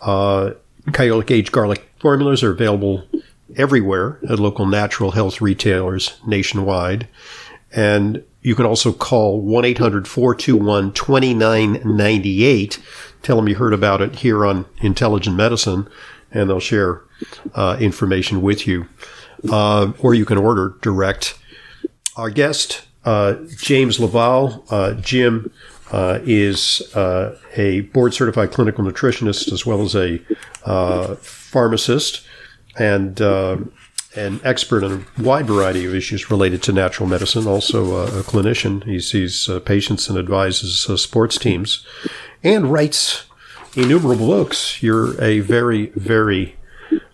Uh, 0.00 0.52
Kyolic 0.88 1.30
Aged 1.30 1.52
Garlic 1.52 1.88
formulas 1.98 2.42
are 2.42 2.52
available 2.52 3.04
everywhere 3.56 4.18
at 4.28 4.38
local 4.38 4.66
natural 4.66 5.12
health 5.12 5.40
retailers 5.40 6.18
nationwide. 6.26 7.08
And 7.72 8.22
you 8.42 8.54
can 8.54 8.66
also 8.66 8.92
call 8.92 9.40
1 9.40 9.64
800 9.64 10.06
421 10.06 10.92
2998. 10.92 12.78
Tell 13.22 13.36
them 13.36 13.48
you 13.48 13.56
heard 13.56 13.72
about 13.72 14.00
it 14.00 14.16
here 14.16 14.46
on 14.46 14.66
Intelligent 14.80 15.36
Medicine 15.36 15.88
and 16.36 16.48
they'll 16.50 16.60
share 16.60 17.02
uh, 17.54 17.76
information 17.80 18.42
with 18.42 18.66
you. 18.66 18.86
Uh, 19.50 19.92
or 20.00 20.14
you 20.14 20.24
can 20.24 20.38
order 20.38 20.76
direct. 20.80 21.38
Our 22.16 22.30
guest, 22.30 22.86
uh, 23.04 23.36
James 23.56 24.00
LaValle, 24.00 24.62
uh, 24.70 24.94
Jim, 24.94 25.52
uh, 25.92 26.18
is 26.24 26.82
uh, 26.96 27.38
a 27.54 27.80
board 27.80 28.12
certified 28.12 28.50
clinical 28.50 28.84
nutritionist 28.84 29.52
as 29.52 29.64
well 29.64 29.82
as 29.82 29.94
a 29.94 30.18
pharmacist 31.20 32.26
and 32.78 33.20
an 33.20 34.40
expert 34.44 34.82
on 34.82 35.06
a 35.18 35.22
wide 35.22 35.46
variety 35.46 35.84
of 35.84 35.94
issues 35.94 36.30
related 36.30 36.62
to 36.62 36.72
natural 36.72 37.08
medicine, 37.08 37.46
also 37.46 37.96
a, 37.96 38.20
a 38.20 38.22
clinician. 38.22 38.82
He 38.84 38.98
sees 38.98 39.48
patients 39.64 40.08
and 40.08 40.18
advises 40.18 40.80
sports 41.00 41.38
teams 41.38 41.86
and 42.42 42.72
writes 42.72 43.26
innumerable 43.76 44.26
books. 44.26 44.82
You're 44.82 45.20
a 45.22 45.40
very, 45.40 45.86
very 45.90 46.56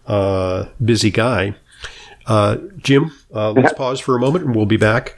uh, 0.06 0.66
busy 0.82 1.10
guy. 1.10 1.54
Uh, 2.26 2.58
Jim, 2.78 3.12
uh, 3.34 3.52
let's 3.52 3.72
pause 3.72 4.00
for 4.00 4.16
a 4.16 4.20
moment 4.20 4.44
and 4.44 4.54
we'll 4.54 4.66
be 4.66 4.76
back 4.76 5.16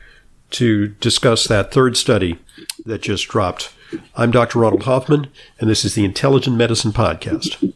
to 0.50 0.88
discuss 0.88 1.46
that 1.48 1.72
third 1.72 1.96
study 1.96 2.38
that 2.86 3.02
just 3.02 3.28
dropped. 3.28 3.72
I'm 4.16 4.30
Dr. 4.30 4.58
Ronald 4.58 4.84
Hoffman, 4.84 5.28
and 5.60 5.68
this 5.68 5.84
is 5.84 5.94
the 5.94 6.04
Intelligent 6.04 6.56
Medicine 6.56 6.92
Podcast. 6.92 7.72